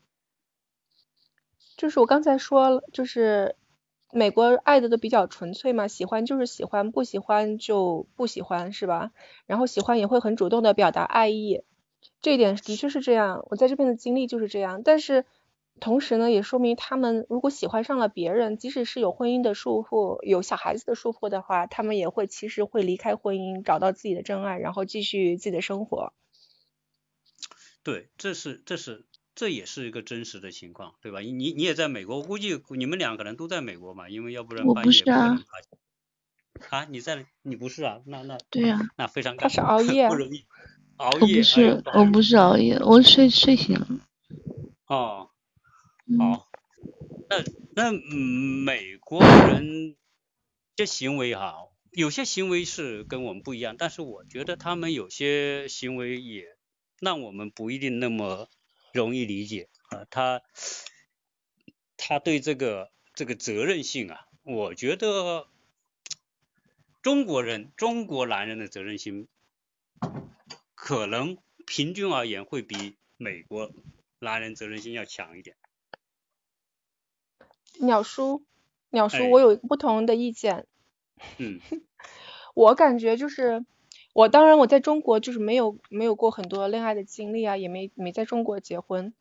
[1.77, 3.57] 就是我刚才说了，就是。
[4.12, 9.11] 美国爱的都比较纯粹嘛，喜欢就是喜欢，不喜欢就不喜欢，是吧？
[9.47, 11.64] 然后喜欢也会很主动的表达爱意，
[12.23, 14.83] 这一点的确是这样，我在这边的经历就是这样。
[14.85, 15.27] 但是
[15.81, 26.12] 同时呢，也说明他们如果喜欢上了别人，即使是有婚姻的束缚、有小孩子的束缚的话，他们也会其实会离开婚姻，找到自己的真爱，然后继续自己的生活。
[27.83, 29.05] 对，这是这是
[29.35, 31.20] 这也是一个真实的情况，对吧？
[31.20, 35.45] 你你也在美国，估计你们俩可能都在美国嘛，因为要不然半夜不能
[36.70, 38.01] 啊，你在你不是啊？
[38.07, 40.47] 那那对呀， 那非常他是熬夜， 不容易
[40.97, 41.20] 熬夜。
[41.20, 43.87] 我不是，我不是熬夜，我睡睡醒了。
[44.87, 45.29] 哦，
[46.19, 46.49] 好，
[47.29, 47.45] 那
[47.75, 49.97] 那美国人
[50.75, 56.57] 这行为哈，有些行为是跟我们不一样，但是我觉得他们有些行为也。
[56.99, 58.49] 让我们不一定那么
[58.95, 60.41] 容易理解啊，他
[61.99, 65.47] 他对这个这个责任性啊，我觉得
[67.03, 69.29] 中国人中国男人的责任心
[70.75, 71.37] 可能
[71.67, 73.71] 平均而言会比美国
[74.19, 75.55] 男人责任心要强一点。
[77.81, 78.43] 鸟叔，
[78.91, 80.66] 鸟叔，我有一个不同的意见。
[81.39, 81.61] 嗯。
[82.55, 83.64] 我感觉就是。
[84.12, 89.12] 我当然我在中国就是没有没有过很多恋爱的经历啊，也没没在中国结婚，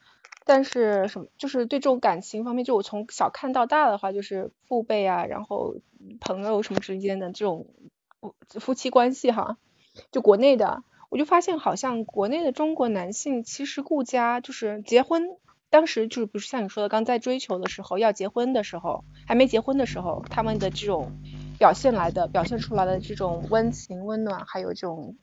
[0.46, 5.76] 但是什么就是对这种感情方面，就我从小看到大的话，就是父辈啊，然后
[6.22, 7.68] 朋友什么之间的这种
[8.48, 9.58] 夫妻关系哈，
[10.14, 15.28] 就国内的，我就发现好像国内的中国男性其实顾家就是结婚，
[15.76, 21.12] 当时就是不是像你说的刚在追求的时候要结婚的时候，还没结婚的时候，他们的这种。
[21.58, 25.16] 表现来的，表现出来的这种温情、温暖，还有这种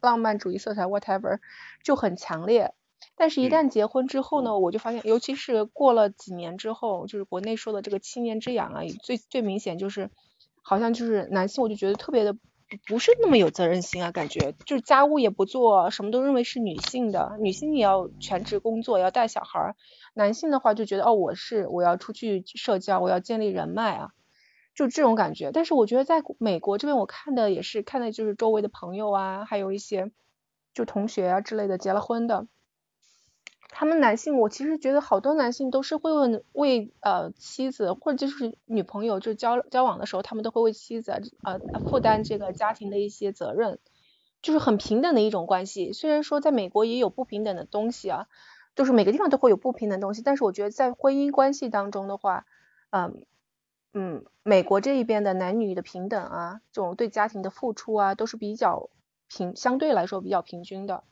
[0.00, 1.38] 浪漫主义色彩，whatever，
[1.82, 2.72] 就很强烈。
[3.14, 10.08] 但是，一旦结婚之后呢，我就发现，尤其是过了几年之后，就是国内说的这个七年之痒啊，最最明显就是，
[10.62, 12.34] 好像就是男性，我就觉得特别的
[12.86, 19.76] 不是那么有责任心啊，感觉就是家务也不做，什么都认为是女性的，女性也要全职工作，要带小孩儿。
[20.14, 24.10] 男性的话就觉得，哦，我是我要出去社交，我要建立人脉啊。
[24.74, 30.10] 就这种感觉，但是我觉得在美国这边，我看的也是看的就是周围的朋友啊，还有一些
[30.72, 32.48] 就同学啊之类的结了婚的，
[33.76, 41.10] 他们男性，我其实觉得好多男性都是会问为呃妻子或者就是女朋友就交交往的时候，他们都会为妻子
[41.42, 43.80] 呃负担这个家庭的一些责任，
[44.42, 45.92] 就是很平等的一种关系。
[45.92, 48.28] 虽然说在美国也有不平等的东西啊，
[48.76, 52.46] 就是每个地方都会有不平等东西，但是我觉得在婚姻关系当中的话，
[52.90, 53.26] 嗯。
[53.96, 58.90] 嗯，美国这一边的男女的平等啊，这种对家庭的付出啊，都是比较
[59.28, 61.04] 平，相对来说比较平均的。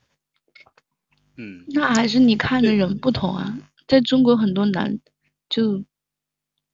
[1.36, 3.58] 嗯，那还是你看的人不同啊。
[3.88, 4.98] 在中国，很多男
[5.48, 5.78] 就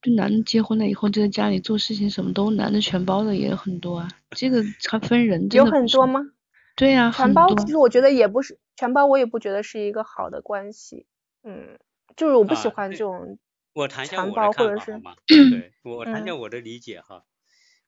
[0.03, 4.09] 就男的结婚了以后就在家里做事情，什么都男的全包的也很多啊。
[4.31, 6.21] 这个还 分人，有很多吗？
[6.77, 11.07] 对呀，全包其实我觉得也不是全包，我也不觉得是一个好的关系。
[11.43, 11.79] 嗯，
[12.17, 13.39] 就是我不喜欢这种。
[13.75, 15.15] 我谈一下我的看法好吗？
[15.27, 17.25] 对我谈一下我的理解哈。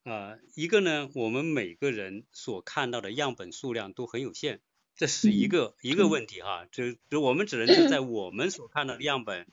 [0.05, 4.61] 啊，一个呢，我们每个人所看到的样本数量都很有限，
[5.01, 6.67] 这是一个一个问题哈。
[6.71, 9.47] 就就我们只能是在我们所看到的样本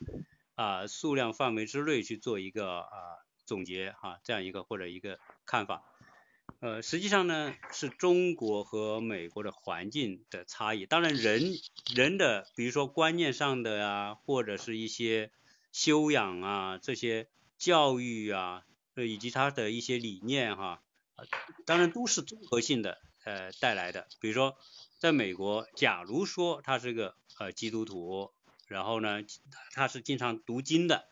[0.54, 2.90] 啊数量范围之内去做一个啊
[3.46, 5.82] 总结哈，这样一个或者一个看法。
[6.60, 10.84] 呃，实际上呢，是中国和美国的环境的差异。
[10.84, 11.54] 当然，人
[11.94, 15.30] 人的比如说观念上的呀，或者是一些。
[15.70, 17.28] 修养啊，这些
[17.58, 20.82] 教育啊，呃，以及他的一些理念哈，
[21.66, 24.08] 当然都是综合性的呃带来的。
[24.18, 24.56] 比如说，
[24.98, 28.32] 在美国，假如说他是个呃基督徒，
[28.66, 29.22] 然后呢，
[29.72, 31.06] 他是经常读经的，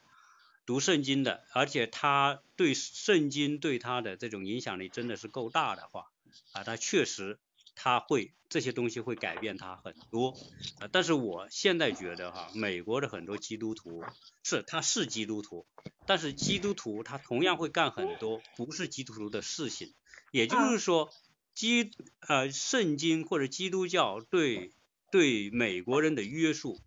[0.66, 6.10] 读圣经的，而且他对圣经对他的这种影响力真的是够大的话，
[6.52, 7.38] 啊，他确实。
[7.78, 10.34] 他会这些东西会改变他很多，
[10.80, 14.02] 啊，但是我现在觉得哈，美国的很多基督徒
[14.42, 15.66] 是他是基督徒，
[16.06, 19.92] 但是基督徒他同样会干很多不是基督徒的事情，
[20.30, 21.12] 也就是说，
[21.56, 21.90] 基
[22.28, 24.72] 呃圣经或者基督教对
[25.10, 26.78] 对美国人的约束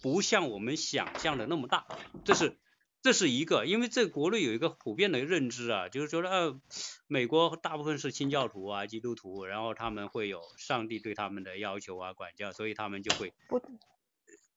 [0.00, 1.84] 不像我们想象的那么大，
[2.24, 2.56] 这是。
[3.00, 6.60] 这是一个，因为在国内有一个普遍的认知啊，就是觉得呃，
[7.06, 13.32] 美国大部分是清教徒啊，基督徒，然后他们会有上帝对他们的要求啊，管教，所以他们就会。
[13.46, 13.62] 不，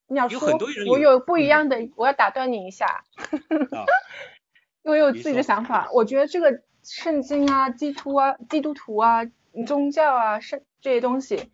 [0.07, 0.57] 你要说，
[0.87, 3.05] 我有不一样的，我要打断你一下。
[3.13, 3.85] 啊。
[4.81, 9.23] 因为有自己的想法，我觉得这个圣经啊、基督啊、基督徒啊、
[9.67, 11.51] 宗教啊、圣这些东西，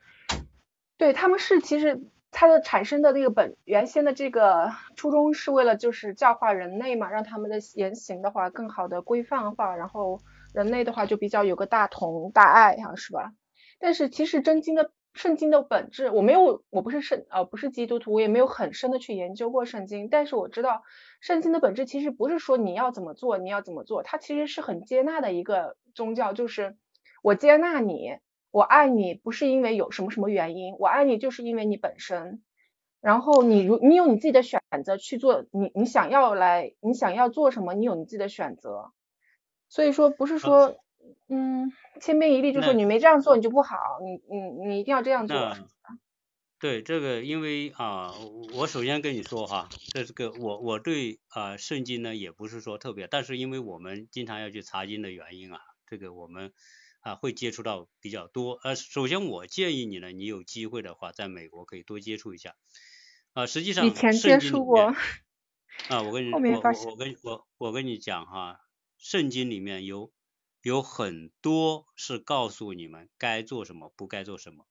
[0.97, 2.01] 对他们是其实。
[2.29, 10.19] 它的产生的那个本原先的这个初衷是为了就是教化人类嘛，让他们的言行的话更好的规范化，然后
[10.53, 13.31] 人类的话就比较有个大同大爱哈，是吧？
[13.79, 20.83] 但是其实真经的圣经的本质，我没有，我不是圣，呃，不是基督徒，我也没有很深的去研究过圣经，但是我知道
[21.21, 26.75] 圣经的本质其实不是说你要怎么做，你要怎么做，它其实是很接纳的一个宗教，就是
[27.21, 28.17] 我接纳你，
[28.51, 32.41] 我爱你，不是因为有什么什么原因，我爱你就是因为你本身，
[33.01, 38.91] 然后你如你有你自己的选择去做，你你想要来，你想要做什么，你有你自己的选择，
[39.69, 40.77] 所以说不是说。
[41.29, 45.55] 嗯，千篇一律就说你没这样做你就不好，你你你一定要这样做。
[46.59, 48.11] 对这个，因为啊，
[48.53, 56.51] 我首先跟你说哈，这是个我我对啊圣经呢也不是说特别，但是因为我们经常要去查经的原因啊，这个我们
[57.07, 58.59] 啊会接触到比较多。
[58.63, 62.55] 呃，首先我建议你呢，你有机会的话，在美国可以多接触一下。
[63.33, 64.93] 啊，实际上以前接触过。
[65.89, 68.59] 啊，我跟你我我我跟我我跟你讲哈，
[68.97, 70.11] 圣经里面有。
[70.63, 74.67] 有很多是告诉你们该做什么，不该做什么。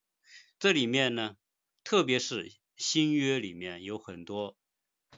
[0.59, 1.37] 这里面呢，
[1.85, 4.59] 特别是新约里面有很多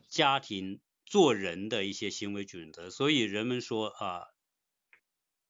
[0.09, 4.27] 家庭做人的一些行为准则，所以人们说啊，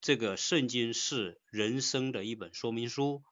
[0.01, 3.23] 这个圣经是人生的一本说明书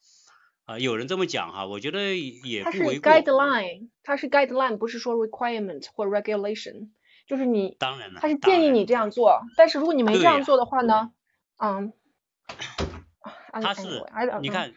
[0.65, 0.80] 啊。
[0.80, 3.11] 有人这么讲哈，我觉得也不为过。
[3.11, 6.89] 它是 guideline，它是 guideline，不是说 requirement 或 regulation，
[7.26, 9.41] 就是你，当然了，它是建议你这样做。
[9.55, 11.11] 但是如果你没这样做的话呢？
[11.59, 11.91] 嗯，
[13.51, 14.03] 他是，
[14.41, 14.76] 你看，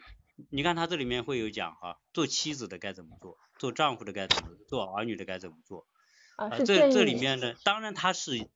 [0.49, 5.85] 你看他这里面会有讲哈，做妻子的该怎么做，做丈夫的该怎么做，做儿女的该怎么做。
[6.37, 8.49] 啊，这这里面呢，当然他是，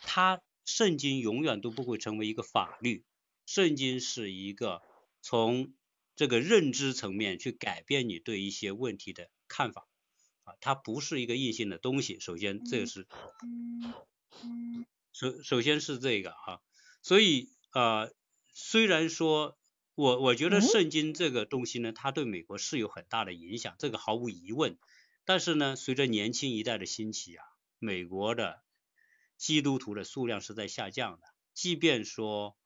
[0.00, 3.06] 他圣经永远都不会成为一个法律，
[3.46, 4.82] 圣经是一个
[5.22, 5.72] 从
[6.14, 9.88] 这个认知层面去改变你对一些问题的看法，
[10.44, 12.20] 啊，它不是一个硬性的东西。
[12.20, 13.06] 首先，这个是，
[15.12, 16.60] 首首先是这个哈，
[17.00, 17.48] 所以。
[17.72, 18.10] 呃，
[18.54, 19.58] 虽然说，
[19.94, 24.78] 我我觉得圣经这个东西呢，它对美国是有很大的影响，这个毫无疑问。
[25.26, 27.44] 但是呢，随着年轻一代的兴起啊，
[27.78, 28.62] 美国的
[29.36, 31.26] 基督徒的数量是在下降的。
[31.54, 32.56] 即便说，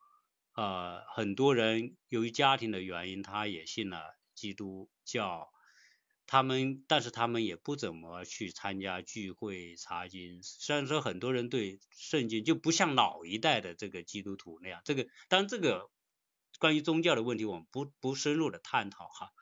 [0.54, 5.50] 呃，很多人由于家庭的原因，他也信了基督教。
[6.26, 10.44] 他们，但是他们也不怎么去参加聚会查经。
[10.44, 15.90] 虽然说很多人对圣经就不像老一代的这个基督徒那样，这个当然这个
[16.60, 19.32] 关于宗教的问题我们不不深入的探讨哈。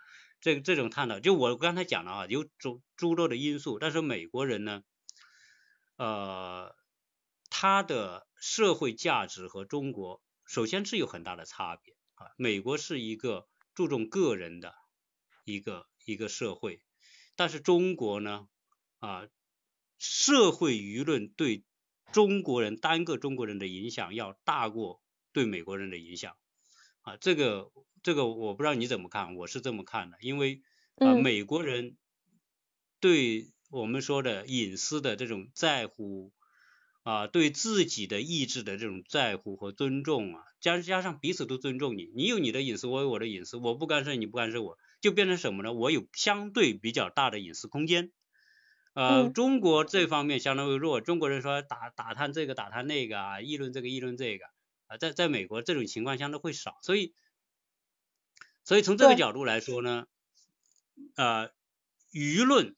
[0.40, 3.78] 这这种探讨，就我刚才讲了啊，有诸诸多的因素。
[3.78, 4.82] 但是美国人呢，
[5.96, 6.74] 呃，
[7.58, 12.30] 他的社会价值和中国首先是有很大的差别啊。
[12.36, 14.74] 美国是一个注重个人的
[15.44, 15.86] 一个。
[16.08, 16.80] 一个社会，
[17.36, 18.48] 但是中国呢，
[18.98, 19.28] 啊，
[19.98, 21.66] 社会舆论对
[22.12, 25.02] 中国人单个中国人的影响要大过
[25.34, 26.38] 对美国人的影响，
[27.02, 27.70] 啊，这个
[28.02, 30.62] 这个我不知道你怎么看，我是这么看的，因为
[30.94, 31.98] 啊，美国人
[33.00, 36.32] 对我们说的隐私的这种在乎，
[37.08, 44.76] 啊，对自己的意志的这种在乎和尊重啊，加加上彼此都尊重你，你有你的隐私，我有我的隐私，我不干涉你不干涉我。
[45.00, 45.72] 就变成什么呢？
[45.72, 48.12] 我有相对比较大的隐私空间。
[48.92, 51.00] 呃，中国这方面相当于弱。
[51.00, 54.44] 中国人说打打探这个打探那个啊，议论这个议论这个
[54.88, 56.76] 啊，在在美国这种情况相对会少。
[56.82, 57.14] 所以，
[58.64, 60.06] 所以从这个角度来说呢，
[61.14, 61.48] 呃，
[62.12, 62.76] 舆论，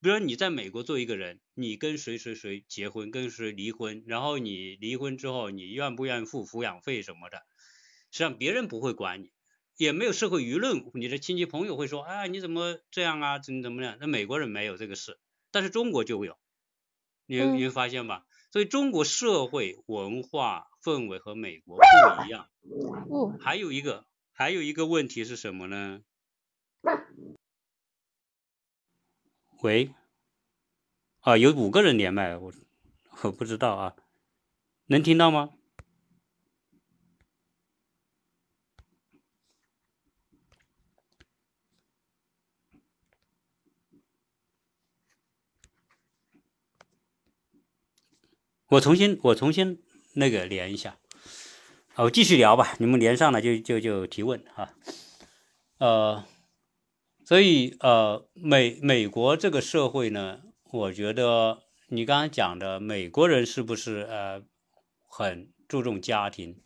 [0.00, 7.38] 比如说你在美国做一个人，你跟谁谁谁结婚，跟谁离婚，然后你离婚之后，你愿不愿意付抚养费什么的，
[8.10, 9.30] 实际上别人不会管你。
[9.76, 13.38] 也没有社会舆论，你的亲戚朋友会说，啊，你怎么这样啊？
[13.38, 13.96] 怎么怎么样？
[13.98, 15.18] 那美国人没有这个事，
[15.50, 16.36] 但是中国就有，
[17.24, 18.26] 你你会发现吧？
[18.52, 22.50] 所以中国社会文化氛围和美国不一样。
[23.40, 26.02] 还有一个还有一个问题是什么呢？
[29.62, 29.94] 喂，
[31.20, 32.52] 啊，有五个人连麦，我
[33.22, 33.94] 我不知道啊，
[34.86, 35.50] 能听到吗？
[48.68, 49.82] 我重新，我重新
[50.14, 50.96] 那个连一下，
[51.92, 52.76] 好，我继续聊吧。
[52.78, 54.72] 你们连上了就就就提问哈。
[55.78, 56.24] 呃，
[57.24, 60.42] 所以呃，美美国这个社会呢，
[60.72, 64.42] 我觉得你刚刚讲的美国人是不是呃
[65.08, 66.62] 很注重家庭？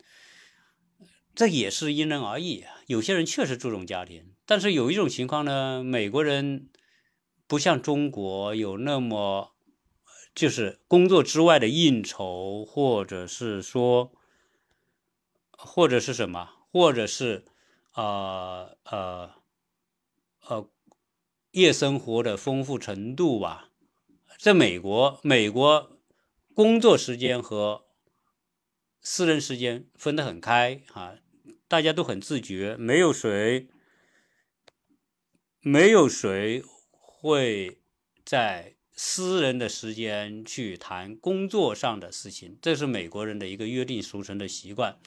[1.33, 2.63] 这也是因人而异。
[2.87, 6.69] 有些人确实注重家庭，但是有一种情况呢，美国人
[7.47, 9.51] 不像中国有那么。
[10.33, 14.11] 就是工作之外的应酬，或者是说，
[15.51, 17.45] 或者是什么，或者是，
[17.93, 19.31] 呃呃，
[21.51, 23.69] 夜生活的丰富程度吧，
[24.45, 25.97] 在美国，美国
[26.53, 27.87] 工作时间和
[29.01, 31.15] 私人时间分得很开啊，
[31.67, 33.67] 大家都很自觉，没有谁，
[35.61, 37.79] 没有谁会
[38.23, 44.99] 在私人的时间去谈工作上的事情，这是美国人的一个约定俗成的习惯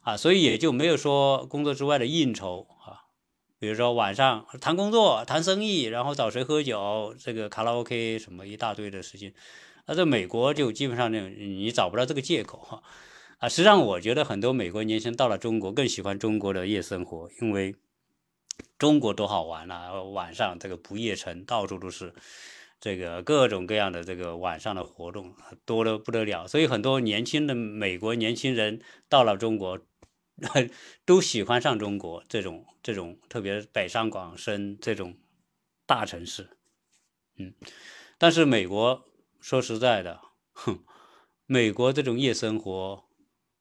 [0.00, 3.09] 啊，所以也就没有说工作之外的应酬啊。
[3.60, 9.34] 比如说晚上谈工作、谈生意，然后找谁喝酒，这个卡拉 OK 什么一大堆的事情，
[9.84, 12.82] 那在美国就基本上那你找不到这个借口哈
[13.36, 13.50] 啊。
[13.50, 17.76] 实际上，我觉得很多美国年轻人到了中国更喜欢中国的夜生活，因为
[18.78, 19.92] 中国多好玩啊！
[20.04, 22.14] 晚上这个不夜城到处都是
[22.80, 25.34] 这个各种各样的这个晚上的活动
[25.66, 28.80] 多得不得了，所以很多年轻的美国年轻人
[29.10, 29.78] 到了中国。
[31.04, 35.16] 都喜欢上中国这种这种，特别北上广深这种
[35.86, 36.56] 大城市，
[37.36, 37.54] 嗯，
[38.18, 39.04] 但是美国
[39.40, 40.20] 说实在的，
[40.52, 40.84] 哼，
[41.46, 43.04] 美国这种夜生活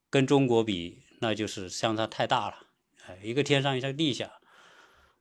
[0.09, 2.67] 跟中国比，那就是相差太大了，
[3.07, 4.39] 哎，一个天上一个地下，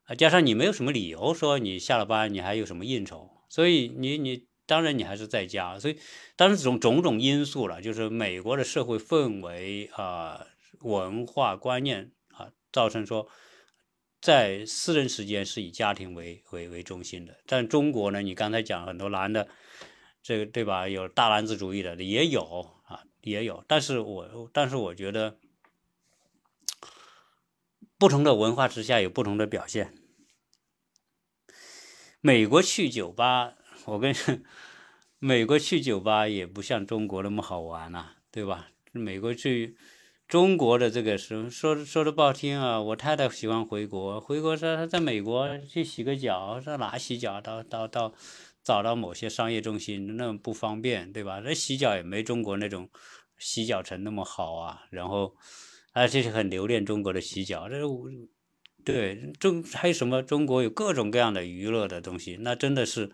[0.04, 5.98] 啊，加上你没有什么理由说你下了班你还有什么应酬，所以你你当然你还是在家，所以
[6.36, 10.46] 当然种种种因素了，就是美国的社会氛围啊。
[10.80, 13.28] 文化观念啊，造成说，
[14.20, 17.38] 在私人时间是以家庭为为为中心的。
[17.46, 19.48] 但中国呢，你刚才讲很多男的，
[20.22, 20.88] 这个对吧？
[20.88, 23.64] 有大男子主义的也有啊，也有。
[23.66, 25.38] 但是我但是我觉得，
[27.96, 29.94] 不同的文化之下有不同的表现。
[32.20, 33.54] 美国去酒吧，
[33.84, 34.14] 我跟
[35.20, 38.70] 美国去酒吧也不像中国那么好玩呐，对吧？
[38.92, 39.76] 美国去。
[40.28, 47.40] 中国的这个是说说的不好听啊，我太太喜欢回国，回国说她在美国去洗个脚，说哪洗脚？
[47.40, 48.12] 到到到
[48.62, 51.40] 找到某些商业中心那么不方便，对吧？
[51.42, 52.90] 那洗脚也没中国那种
[53.38, 54.82] 洗脚城那么好啊。
[54.90, 55.34] 然后，
[55.94, 57.66] 而且是很留恋中国的洗脚。
[57.70, 57.86] 这是
[58.84, 60.22] 对中还有什么？
[60.22, 63.12] 中国有各种各样的娱乐的东西，那真的是。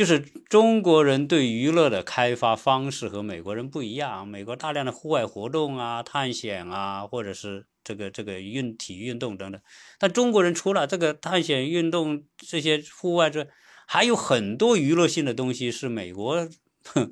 [0.00, 4.26] 就是中国人对娱乐的开发方式和美国人不一样。
[4.26, 9.60] 美国大量的户外活动啊、探险啊，或者是这个这个运体育运动等等。
[9.98, 13.48] 但中国人除了这个探险运动这些户外之外，
[13.86, 16.48] 还有很多娱乐性的东西是美国，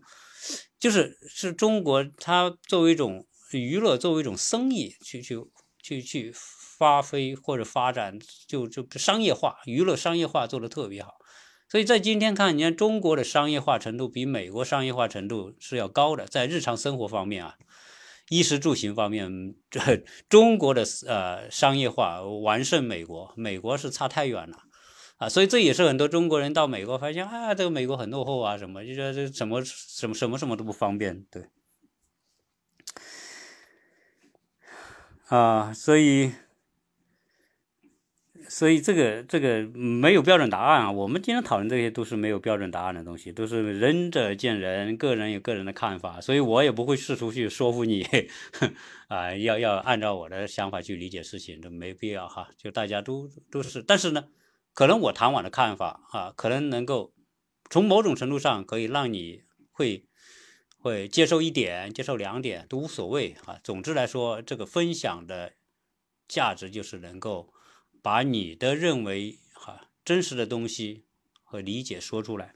[0.80, 5.38] 就是是中国它作为一种娱乐，作为一种生意去去
[5.82, 6.32] 去去
[6.78, 11.16] 发挥或者发展，就就商业化娱乐商业化做的特别好。
[11.68, 17.56] 所以在今天看，你看中国的商业化程度比美国商业化程度是要高的，在日常生活方面啊，
[18.30, 24.56] 衣食住行方面，这中国的呃商业化完胜美国，美国是差太远了
[25.18, 25.28] 啊！
[25.28, 31.48] 所以这也是很多中国人到美国发现啊，这个美国很落后啊，什么就说这什么什么什么什么都不方便，对
[35.28, 36.32] 啊，所以。
[38.48, 48.06] 所以这个这个没有标准答案啊，我们今天讨论这些都是没有标准答案的东西，都是仁者见仁，个人有个人的看法，所以我也不会试图去说服你，
[49.08, 54.24] 啊，要要按照我的想法去理解事情，这没必要哈，就大家都都是，但是呢，
[54.72, 57.12] 可能我谈我的看法啊，可能能够
[57.68, 60.06] 从某种程度上可以让你会
[60.78, 65.52] 会接受一点，接受两点都无所谓啊，总之来说，这个分享的
[66.26, 67.52] 价值就是能够。
[68.02, 71.04] 把你的认为哈真实的东西
[71.42, 72.54] 和理解说出来，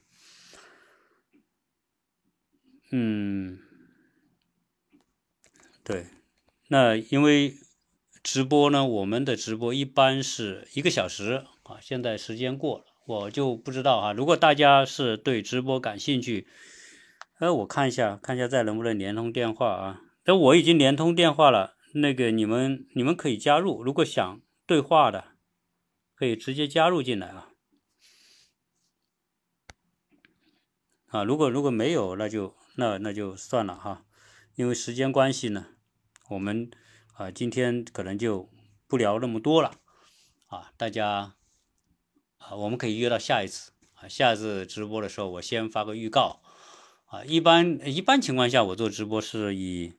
[2.90, 3.58] 嗯，
[5.82, 6.06] 对，
[6.68, 7.56] 那因为
[8.22, 14.12] 直播呢，我们的直播一般是一个小时啊，现在时间过了，我就不知道哈。
[14.12, 16.46] 如果大家是对直播感兴趣，
[17.38, 20.02] 哎，我看一下，看一下再能不能连通电话啊？
[20.24, 25.31] 那我已经连通电话了，那个你们你们可以加入，如果想对话的。
[26.22, 27.48] 可以直接加入进来啊！
[31.08, 34.06] 啊，如果如果没有，那就那那就算了哈，
[34.54, 35.66] 因为时间关系呢，
[36.28, 36.70] 我们
[37.14, 38.48] 啊今天可能就
[38.86, 39.80] 不聊那么多了
[40.46, 41.34] 啊，大家
[42.38, 46.40] 啊，我们可以约到下一次啊，下一次直播的时候我先发个预告
[47.06, 49.94] 啊，一般一般情况下我做直播是以，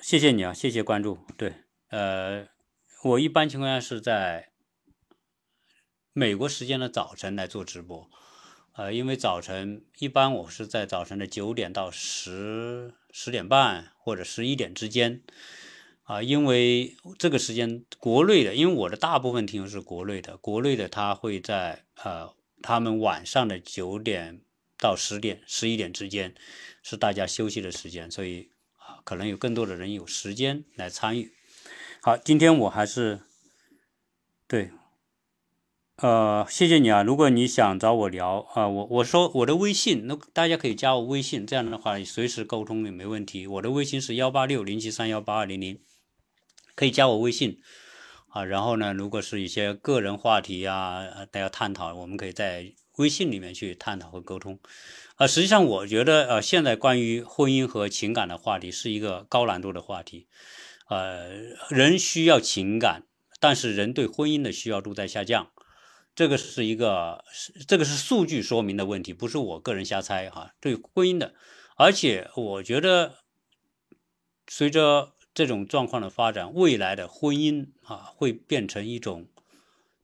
[0.00, 1.52] 谢谢你啊，谢谢关注，对，
[1.88, 2.53] 呃。
[3.04, 4.48] 我一般情况下是在
[6.14, 8.10] 美国时间的早晨来做直播，
[8.76, 15.22] 呃，因为早晨一般我是在早晨的九点到十十点半或者十一点之间，
[16.04, 24.40] 啊，因为这个时间国内的，因为我的大部分听友是国内的，国内的他会在呃他们晚上的九点
[24.78, 26.34] 到十点、十一点之间
[26.82, 28.48] 是大家休息的时间，所以
[28.78, 31.34] 啊，可能有更多的人有时间来参与。
[32.06, 33.20] 好，今天我还是
[34.46, 34.72] 对。
[35.96, 37.02] 呃，谢谢你啊！
[37.02, 43.46] 如果你想找我聊啊，我我说我的微信，那大家可以加我微信，这样的话随时沟通也没问题。
[43.46, 45.80] 我的微信是幺八六零七三幺八二零零，
[46.74, 47.62] 可以加我微信
[48.28, 48.44] 啊。
[48.44, 54.60] 然后呢，如果是一些个人话题啊，大家探讨，我们可以在微信里面去探讨和沟通。
[55.14, 60.26] 啊，实际上我觉得呃，现在关于婚姻和情感的话题是一个高难度的话题。
[60.88, 61.28] 呃，
[61.70, 63.04] 人需要情感，
[63.40, 65.50] 但是人对婚姻的需要度在下降。
[66.14, 67.24] 这个是一个，
[67.66, 70.54] 这个是数据说明的问题，不是我个人瞎猜哈。
[70.60, 71.34] 对婚姻的，
[71.76, 73.16] 而且我觉得，
[74.46, 79.26] 随着这种状况的发展，未来的婚姻啊，会变成一种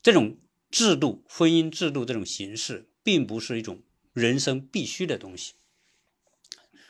[0.02, 0.38] 这种
[0.68, 3.82] 制度，婚姻制度这种形式，并不是一种
[4.12, 5.52] 人生必须的东西。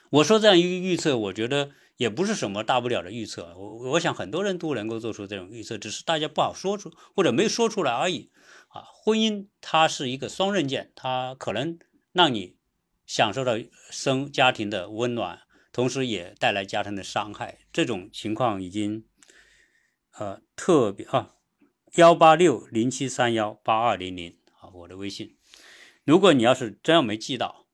[0.09, 3.55] 我说这样一个预测，我觉得也不是什么大不了的预测。
[3.59, 8.33] 我我想很多人都能够做出这种预测，只是大家不好说出或者没说出来而已。
[8.69, 11.79] 啊，婚姻它是一个双刃剑，它可能
[12.13, 12.57] 让你
[13.05, 13.59] 享受到
[13.91, 17.59] 生家庭的温暖，同时也带来家庭的伤害。
[17.71, 19.05] 这种情况已经
[20.17, 21.35] 呃特别啊，
[21.97, 25.37] 幺八六零七三幺八二零零啊，我的微信。
[26.05, 27.67] 如果你要是真要没记到，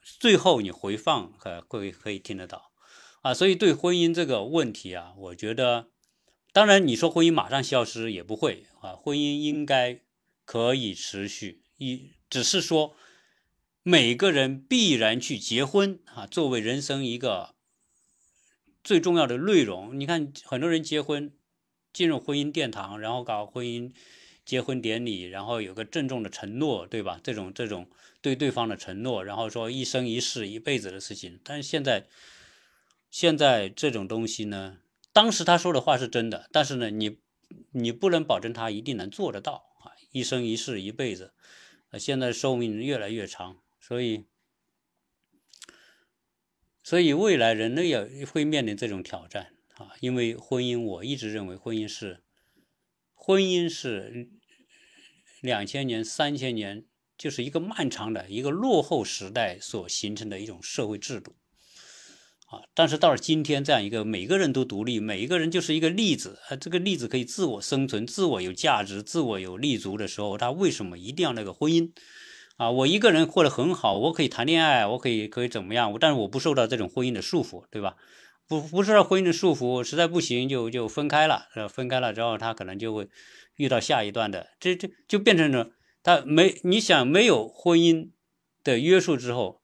[0.00, 2.71] 最后你回放可会可以听得到
[3.22, 3.34] 啊。
[3.34, 5.88] 所以对婚姻这个问题啊，我觉得，
[6.52, 10.00] 当然你说婚姻马上消失也不会啊，婚姻应该。
[10.44, 12.96] 可以持续一，只是说
[13.84, 17.54] 每个人必然去结婚啊，作为人生一个
[18.82, 19.98] 最重要的内容。
[19.98, 21.32] 你看，很多人结婚，
[21.92, 23.92] 进入婚姻殿堂，然后搞婚姻
[24.44, 27.20] 结婚典礼，然后有个郑重的承诺，对吧？
[27.22, 27.88] 这种这种
[28.20, 31.38] 对对方的承诺，然后说一生一世一辈子的事情。
[31.44, 32.08] 但是现在，
[33.12, 34.78] 现在这种东西呢，
[35.12, 37.18] 当时他说的话是真的，但是呢，你
[37.72, 39.92] 你不能保证他一定能做得到啊。
[40.12, 41.34] 一生一世一辈子，
[41.90, 44.24] 呃，现在寿命越来越长，所以，
[46.82, 49.92] 所以未来人类也会面临这种挑战啊。
[50.00, 52.24] 因为婚姻，我一直认为婚姻是，
[53.12, 54.30] 婚姻是
[55.42, 56.86] 两千年、三千年，
[57.18, 61.36] 就是一个漫长的一个落后时代所形成的一种社会制度。
[62.52, 62.60] 啊！
[62.74, 71.90] 但是到了今天这样一个每个人都独立，每一个人就是一个例子，啊，这个例子可以自我生存、自我有价值、自我有立足的时候，他为什么一定要那个婚姻？
[72.58, 75.96] 啊，我一个人过得很好，我可以谈恋爱，我可以可以怎么样？
[75.98, 77.96] 但是我不受到这种婚姻的束缚，对吧？
[78.46, 83.08] 不不受到婚姻的束缚，实在不行就就分开了，分开了之后，他可能就会
[83.56, 85.70] 遇到下一段的，这这就变成了
[86.02, 88.10] 他没你想没有婚姻
[88.62, 89.61] 的约束之后。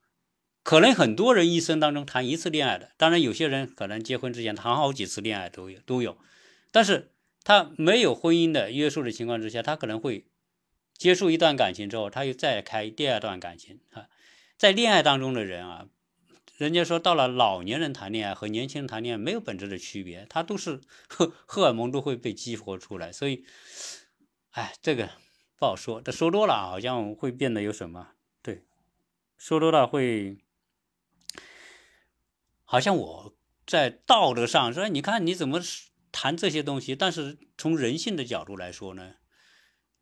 [0.68, 6.18] 可能很多人一生当中谈一次恋爱的，当然有些人可能结婚之前谈好几次恋爱都有都有，
[6.70, 7.10] 但是
[7.42, 10.26] 他没有婚姻的约束的情况之下，他可能会
[10.92, 14.08] 结束一段感情之后，他又再开第二段感情啊。
[14.58, 15.86] 在恋爱当中的人啊，
[16.58, 23.42] 人家说到了老年人谈恋爱和年轻人谈恋爱没有本质的区别，他都是 荷荷尔蒙都会被激活出来，所以，
[24.50, 25.08] 哎，这个
[25.56, 28.08] 不好说，这说多了好像会变得有什么？
[28.42, 28.64] 对，
[29.38, 30.36] 说多了会。
[32.70, 33.34] 好像我
[33.66, 35.58] 在道德上说，你看你怎么
[36.12, 36.94] 谈这些东西？
[36.94, 39.14] 但是从人性的角度来说呢，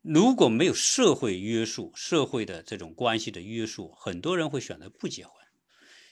[0.01, 5.31] 如果没有社会约束、社会的这种关系的约束，很多人会选择不结婚。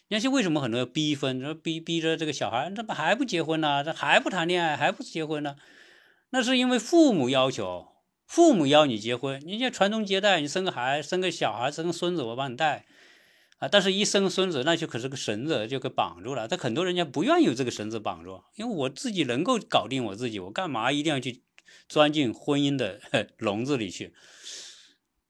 [0.07, 1.41] 你看，为什么很多人逼婚？
[1.41, 3.83] 说逼逼着这个小孩，怎么还不结婚呢？
[3.83, 5.57] 这还不谈恋爱，还不结婚呢？
[6.29, 7.89] 那是因为父母要求，
[8.25, 12.85] 父母要你结婚，你就传宗接代，你生个孩，生个小孩，生个孙子，我帮你带。
[13.57, 16.47] 啊，但是一生孙子，那就可是个绳子，就给绑住了。
[16.47, 21.41] 但很多人家不愿意有这个绳子绑住，因为我自己能够搞定我自己，我干嘛一定要去
[21.87, 22.99] 钻进婚姻的
[23.37, 24.13] 笼子里去？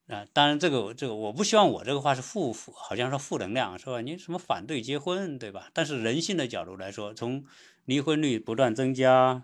[0.07, 4.01] 啊，当然这个这个我不希望我这个话是负负，好像是负能量，是吧？
[4.01, 5.69] 你什么反对结婚，对吧？
[5.73, 7.43] 但是人性的角度来说，从
[7.85, 9.43] 离婚率不断增加。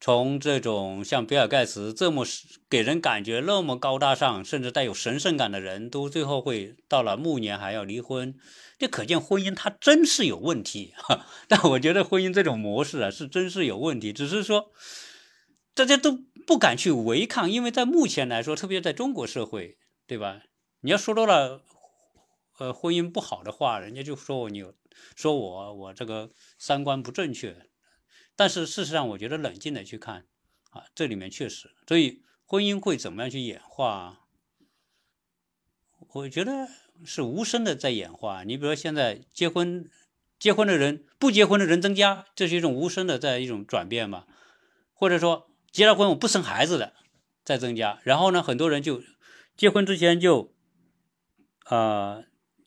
[0.00, 2.24] 从这种像比尔盖茨这么
[2.70, 8.34] 给人感觉那么高大上，甚至带有神圣感的人，都最后会到了暮年还要离婚，
[8.78, 11.26] 这可见婚姻它真是有问题哈。
[11.48, 14.70] 但我觉得婚姻这种模式啊，是真是有问题，只是说
[15.74, 20.40] 大家都不敢去违抗，因为在目前来说，特别在中国社会，对吧？
[20.80, 21.60] 你要说多了，
[22.58, 24.64] 呃，婚姻不好的话，人家就说我你，
[25.14, 27.69] 说我我这个三观不正确。
[28.40, 30.24] 但是事实上，我觉得冷静的去看
[30.70, 34.24] 啊，这里面确实，所以婚姻会怎么样去演化？
[36.14, 36.66] 我觉得
[37.04, 38.42] 是无声的在演化。
[38.44, 39.90] 你比如说现在结婚，
[40.38, 44.24] 结婚的人不结婚的人增加，这是一种无声的在一种转变嘛？
[44.94, 46.94] 或者说结了婚我不生孩子的
[47.44, 49.02] 在增加，然后呢，很多人就
[49.54, 50.54] 结婚之前就，
[51.66, 52.24] 呃，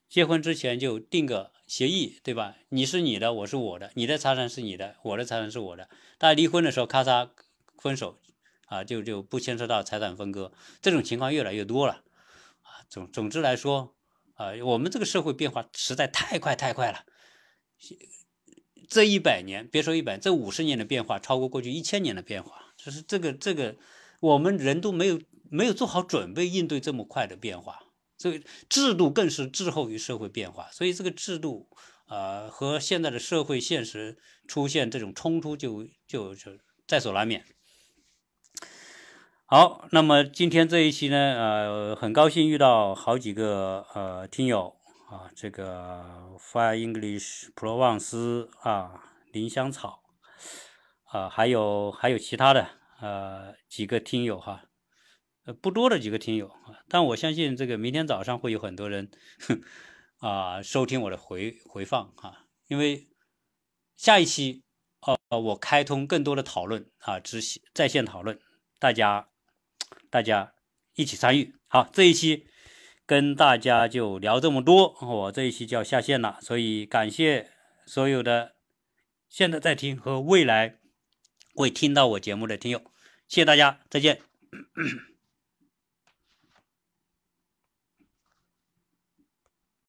[0.07, 2.55] 结婚之前就定个协议，对吧？
[2.69, 5.89] 你是你的，我是我的，你的财产是你的，我的财产是我的。
[6.19, 7.31] 大家离婚的时候咔嚓
[7.79, 8.19] 分手，
[8.67, 10.51] 啊，就就不牵扯到财产分割，
[10.83, 12.03] 这种情况越来越多了。
[12.61, 13.95] 啊总总之来说，
[14.35, 17.05] 啊，我们这个社会变化实在太快太快了。
[18.87, 23.77] 这一百年，别说一百，这五十年的变化超过过去一千年的变化，就是这个这个，
[24.19, 25.19] 我们人都没有
[25.49, 27.82] 没有做好准备应对这么快的变化。
[28.23, 31.67] 这个制度更是滞后于社会变化，所以这个制度，
[32.07, 34.17] 呃，和现在的社会现实
[34.47, 36.53] 出现这种冲突，就就就
[36.87, 37.43] 在所难免。
[39.45, 44.73] 好，那么今天这一期呢，呃，很高兴遇到好几个呃听友
[45.11, 50.01] 啊，这个 Fire English Pro 旺斯啊，林香草
[51.11, 52.69] 啊，还有还有其他的
[53.01, 54.63] 呃几个听友哈，
[55.45, 56.51] 呃不多的几个听友，
[56.87, 59.09] 但我相信这个明天早上会有很多人
[60.19, 63.07] 啊收听我的回回放哈，因为
[63.95, 64.63] 下一期
[65.29, 67.41] 呃我开通更多的讨论啊，直
[67.73, 68.39] 在线讨论，
[68.79, 69.29] 大家。
[70.09, 70.53] 大家
[70.93, 72.45] 一起参与，好，这一期
[73.03, 77.49] 跟大家就聊这么多，我这一期就要下线了，所以感谢
[77.87, 78.55] 所有的
[79.27, 80.77] 现在在听和未来
[81.55, 82.79] 会听到我节目的听友，
[83.27, 84.21] 谢谢大家，再见。